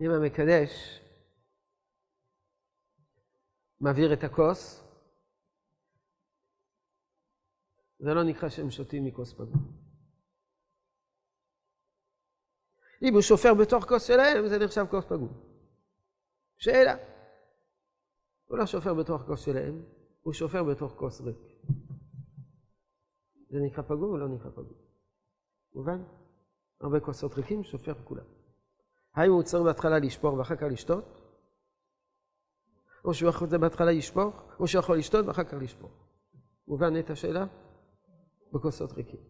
[0.00, 1.00] אם המקדש
[3.80, 4.84] מעביר את הכוס,
[7.98, 9.80] זה לא נקרא שהם שותים מכוס פגום.
[13.02, 15.50] אם הוא שופר בתוך כוס שלהם, זה נחשב כוס פגום.
[16.58, 16.94] שאלה.
[18.46, 19.82] הוא לא שופר בתוך כוס שלהם,
[20.22, 21.36] הוא שופר בתוך כוס ריק.
[23.50, 24.78] זה נקרא פגום או לא נקרא פגום?
[25.74, 26.02] מובן?
[26.80, 28.39] הרבה כוסות ריקים, שופר כולם.
[29.14, 31.04] האם הוא צריך בהתחלה לשפוך ואחר כך לשתות?
[33.04, 35.92] או שהוא יכול בהתחלה לשפוך, או שהוא יכול לשתות ואחר כך לשפוך.
[36.66, 37.46] מובן את השאלה?
[38.52, 39.20] בכוסות ריקים.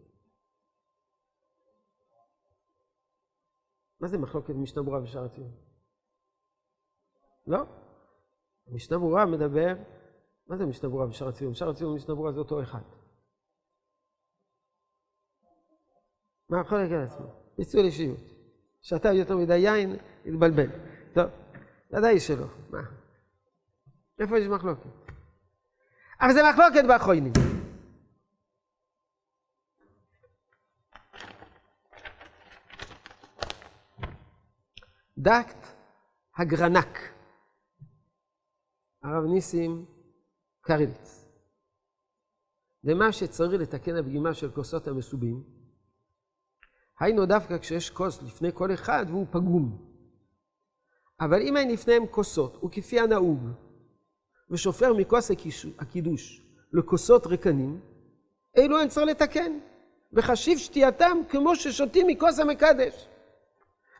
[3.99, 5.51] מה זה מחלוקת משנה ברורה ושאר הציון?
[7.47, 7.63] לא.
[8.67, 9.75] משנה ברורה מדבר
[10.47, 11.53] מה זה משנה ברורה ושאר הציון?
[11.53, 12.81] שאר הציון ומשנה ברורה זה אותו אחד.
[16.49, 17.25] מה החולק על עצמו?
[17.55, 18.30] פיצול אישיות.
[18.81, 20.67] שתה יותר מדי יין, התבלבל.
[21.13, 21.29] טוב,
[21.91, 22.47] ודאי שלא.
[22.69, 22.81] מה?
[24.19, 24.89] איפה יש מחלוקת?
[26.21, 27.33] אבל זה מחלוקת באחרונים.
[35.17, 35.67] דקט
[36.37, 36.99] הגרנק,
[39.03, 39.85] הרב ניסים
[40.61, 41.27] קרליץ.
[42.83, 45.43] ומה שצריך לתקן הפגימה של כוסות המסובים,
[46.99, 49.77] היינו דווקא כשיש כוס לפני כל אחד והוא פגום.
[51.21, 53.39] אבל אם אין לפניהם כוסות, וכפי הנהוג,
[54.51, 55.31] ושופר מכוס
[55.79, 56.41] הקידוש
[56.73, 57.79] לכוסות ריקנים,
[58.57, 59.59] אלו אין צריך לתקן,
[60.13, 63.07] וחשיב שתייתם כמו ששותים מכוס המקדש.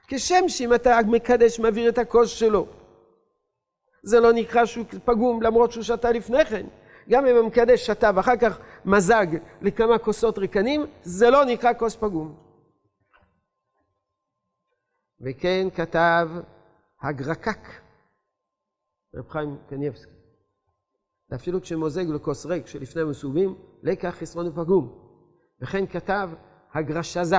[0.08, 2.68] כשם שאם אתה מקדש מעביר את הכוס שלו,
[4.04, 6.66] זה לא נקרא שהוא פגום למרות שהוא שתה לפני כן.
[7.10, 9.28] גם אם המקדש שתה ואחר כך מזג
[9.62, 12.36] לכמה כוסות ריקנים, זה לא נקרא כוס פגום.
[15.24, 16.30] וכן כתב
[17.02, 17.68] הגרקק,
[19.16, 20.12] רב חיים קניבסקי.
[21.30, 25.12] ואפילו כשמוזג לכוס ריק שלפני מסובים, לקח חסרון ופגום.
[25.62, 26.30] וכן כתב
[26.74, 27.38] הגרשזה,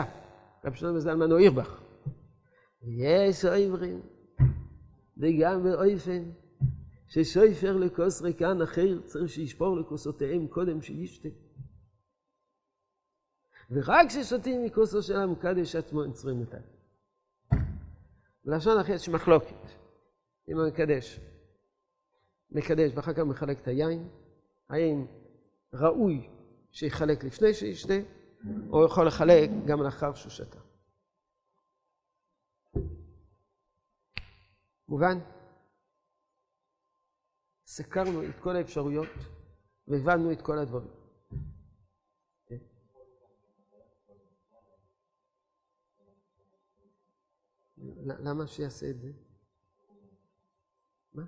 [0.64, 1.80] רב שלמה זלמן אוירבך.
[2.82, 4.02] יש עברים,
[5.16, 6.22] וגם באופן
[7.08, 11.28] ששויפר לכוס ריקן אחר צריך שישפור לכוסותיהם קודם שישתה.
[13.70, 16.81] ורק כששותים מכוסו של המקדש עצמו הם צריכים אותם.
[18.44, 19.70] בלשון אחר יש מחלוקת
[20.46, 21.20] עם המקדש.
[22.50, 24.08] מקדש ואחר כך מחלק את היין,
[24.68, 25.06] האם
[25.74, 26.30] ראוי
[26.70, 27.94] שיחלק לפני שישתה,
[28.70, 30.58] או יכול לחלק גם לאחר שהוא שתה.
[34.88, 35.18] מובן?
[37.66, 39.08] סקרנו את כל האפשרויות
[39.88, 41.01] והבנו את כל הדברים.
[48.06, 49.12] למה שיעשה את זה?
[51.14, 51.24] מה?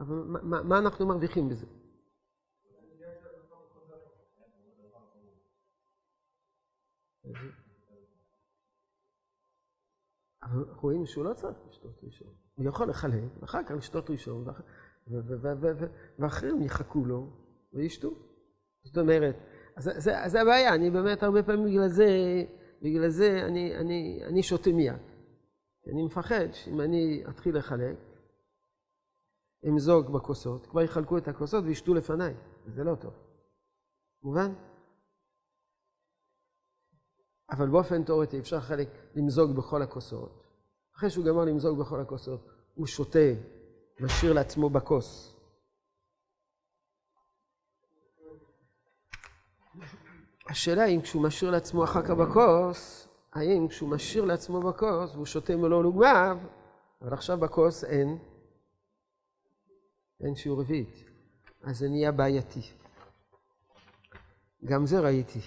[0.00, 1.66] אבל מה, מה אנחנו מרוויחים בזה?
[10.42, 12.34] אבל רואים שהוא לא צריך לשתות ראשון.
[12.54, 14.44] הוא יכול לחלק, ואחר כך לשתות ראשון,
[16.18, 17.30] ואחרים יחכו לו
[17.72, 18.10] וישתו.
[18.84, 19.36] זאת אומרת,
[19.76, 22.06] אז זה הבעיה, אני באמת הרבה פעמים בגלל זה,
[22.86, 24.96] בגלל זה אני, אני, אני שותה מיד.
[25.92, 27.96] אני מפחד שאם אני אתחיל לחלק,
[29.68, 32.34] אמזוג בכוסות, כבר יחלקו את הכוסות וישתו לפניי,
[32.66, 33.14] זה לא טוב.
[34.22, 34.52] מובן?
[37.50, 40.42] אבל באופן תיאורטי אפשר חלק למזוג בכל הכוסות.
[40.96, 42.40] אחרי שהוא גמר למזוג בכל הכוסות,
[42.74, 43.28] הוא שותה,
[44.00, 45.35] משאיר לעצמו בכוס.
[50.48, 55.56] השאלה אם כשהוא משאיר לעצמו אחר כך בכוס, האם כשהוא משאיר לעצמו בכוס והוא שותה
[55.56, 56.38] מלוא לוגמיו,
[57.02, 58.18] אבל עכשיו בכוס אין,
[60.20, 61.04] אין שיעור רביעית.
[61.62, 62.60] אז זה נהיה בעייתי.
[64.64, 65.40] גם זה ראיתי.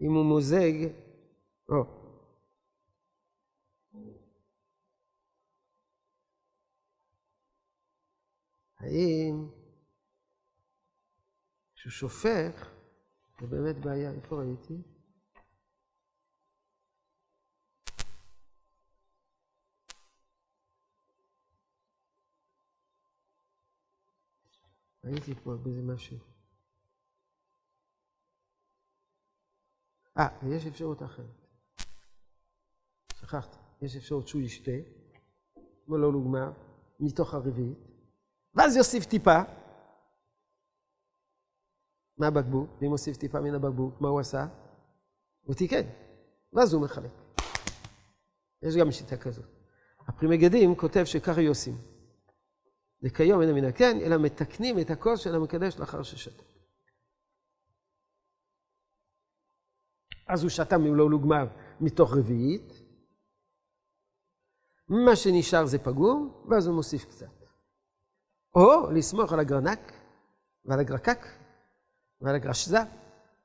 [0.00, 0.72] אם הוא מוזג,
[1.68, 2.01] או.
[8.82, 9.48] האם
[11.74, 12.70] כשהוא שופך,
[13.40, 14.82] זה באמת בעיה, איפה ראיתי?
[25.04, 26.18] ראיתי פה באיזה משהו.
[30.18, 31.46] אה, ויש אפשרות אחרת.
[33.14, 34.70] שכחת, יש אפשרות שהוא ישתה,
[35.84, 36.52] כמו לא לוגמה,
[37.00, 37.91] מתוך הרביעית,
[38.54, 39.38] ואז יוסיף טיפה
[42.18, 44.46] מהבקבוק, ואם הוסיף טיפה מן הבקבוק, מה הוא עשה?
[45.42, 45.82] הוא תיקן,
[46.52, 47.10] ואז הוא מחלק.
[48.62, 49.44] יש גם שיטה כזאת.
[50.08, 51.78] הפרימגדים כותב שככה היו עושים.
[53.02, 56.42] וכיום אין מן הקן, אלא מתקנים את הכוס של המקדש לאחר ששתה.
[60.28, 61.46] אז הוא שתה ממלוא לוגמיו
[61.80, 62.72] מתוך רביעית.
[64.88, 67.41] מה שנשאר זה פגום, ואז הוא מוסיף קצת.
[68.54, 69.92] או לסמוך על הגרנק
[70.64, 71.18] ועל הגרקק
[72.20, 72.78] ועל הגרשזה,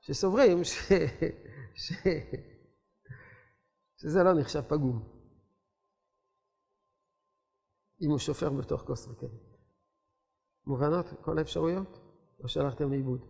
[0.02, 0.78] שסוברים ש...
[1.84, 1.94] ש...
[4.02, 5.18] שזה לא נחשב פגום.
[8.02, 9.48] אם הוא שופר בתוך כוס רכבת.
[10.66, 12.00] מובנות כל האפשרויות?
[12.44, 13.22] או שהלכתם לאיבוד?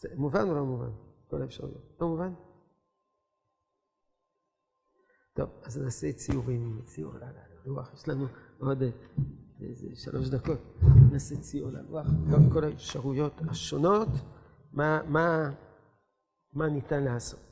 [0.00, 0.90] זה מובן או לא מובן?
[1.28, 1.96] כל האפשרויות.
[2.00, 2.34] לא מובן?
[5.34, 8.26] טוב, אז נעשה ציורים, ציור על הלוח, יש לנו
[8.58, 8.78] עוד
[9.60, 10.58] איזה שלוש דקות,
[11.12, 14.08] נעשה ציור על הלוח, גם כל האפשרויות השונות,
[14.72, 15.50] מה, מה,
[16.52, 17.48] מה ניתן לעשות.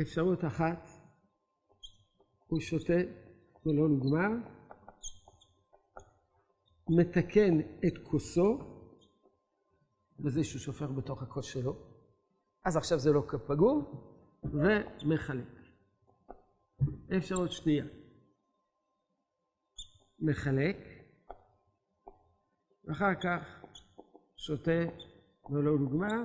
[0.00, 0.88] אפשרות אחת,
[2.46, 2.92] הוא שותה
[3.66, 4.28] ולא נגמר,
[6.88, 8.58] מתקן את כוסו
[10.20, 11.97] בזה שהוא שופך בתוך הכוס שלו,
[12.64, 13.84] אז עכשיו זה לא פגום,
[14.44, 15.58] ומחלק.
[17.16, 17.84] אפשרות שנייה,
[20.18, 20.76] מחלק,
[22.84, 23.62] ואחר כך
[24.36, 24.80] שותה
[25.50, 26.22] ולא נגמר,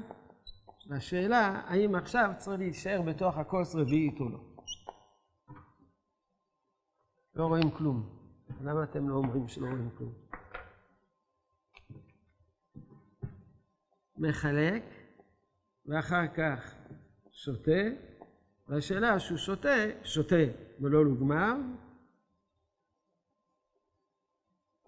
[0.90, 4.40] והשאלה, האם עכשיו צריך להישאר בתוך הכוס רביעית או לא.
[7.36, 8.20] לא רואים כלום.
[8.62, 10.14] למה אתם לא אומרים שלא רואים כלום?
[14.18, 14.84] מחלק,
[15.86, 16.76] ואחר כך
[17.32, 17.82] שותה,
[18.68, 20.36] והשאלה שהוא שותה, שותה
[20.80, 21.54] ולא נגמר.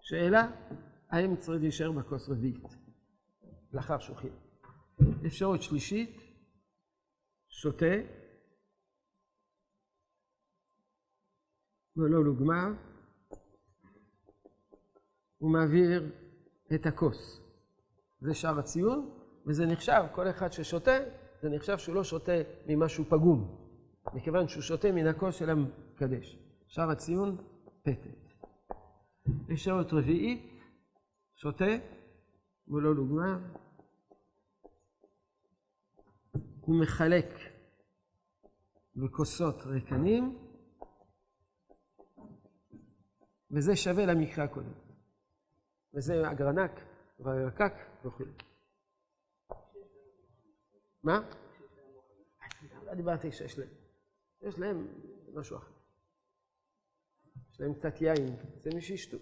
[0.01, 0.51] שאלה,
[1.09, 2.63] האם צריך להישאר בכוס רביעית
[3.73, 4.33] לאחר חילק.
[5.25, 6.09] אפשרות שלישית,
[7.49, 7.95] שותה
[11.97, 12.67] ולא נוגמר,
[15.37, 16.11] הוא מעביר
[16.75, 17.41] את הכוס.
[18.19, 19.14] זה שער הציון,
[19.47, 20.97] וזה נחשב, כל אחד ששותה,
[21.41, 22.31] זה נחשב שהוא לא שותה
[22.67, 23.67] ממשהו פגום,
[24.13, 26.37] מכיוון שהוא שותה מן הכוס של המקדש.
[26.67, 27.37] שער הציון,
[27.83, 28.25] פתת.
[29.53, 30.61] אפשרות רביעית,
[31.35, 31.71] שותה
[32.67, 33.37] ולא נוגמר.
[36.61, 37.25] הוא מחלק
[38.95, 40.37] בכוסות ריקנים,
[43.51, 44.73] וזה שווה למקרא הקודם.
[45.93, 46.71] וזה אגרנק
[47.19, 47.73] והירקק
[48.05, 48.54] וכו'.
[51.05, 51.21] מה?
[52.85, 53.69] לא דיברתי שיש להם.
[54.41, 54.87] יש להם
[55.33, 55.71] משהו אחר.
[57.51, 59.17] יש להם קצת יין, זה מי שישתו.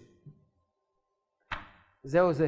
[2.02, 2.46] זהו זה.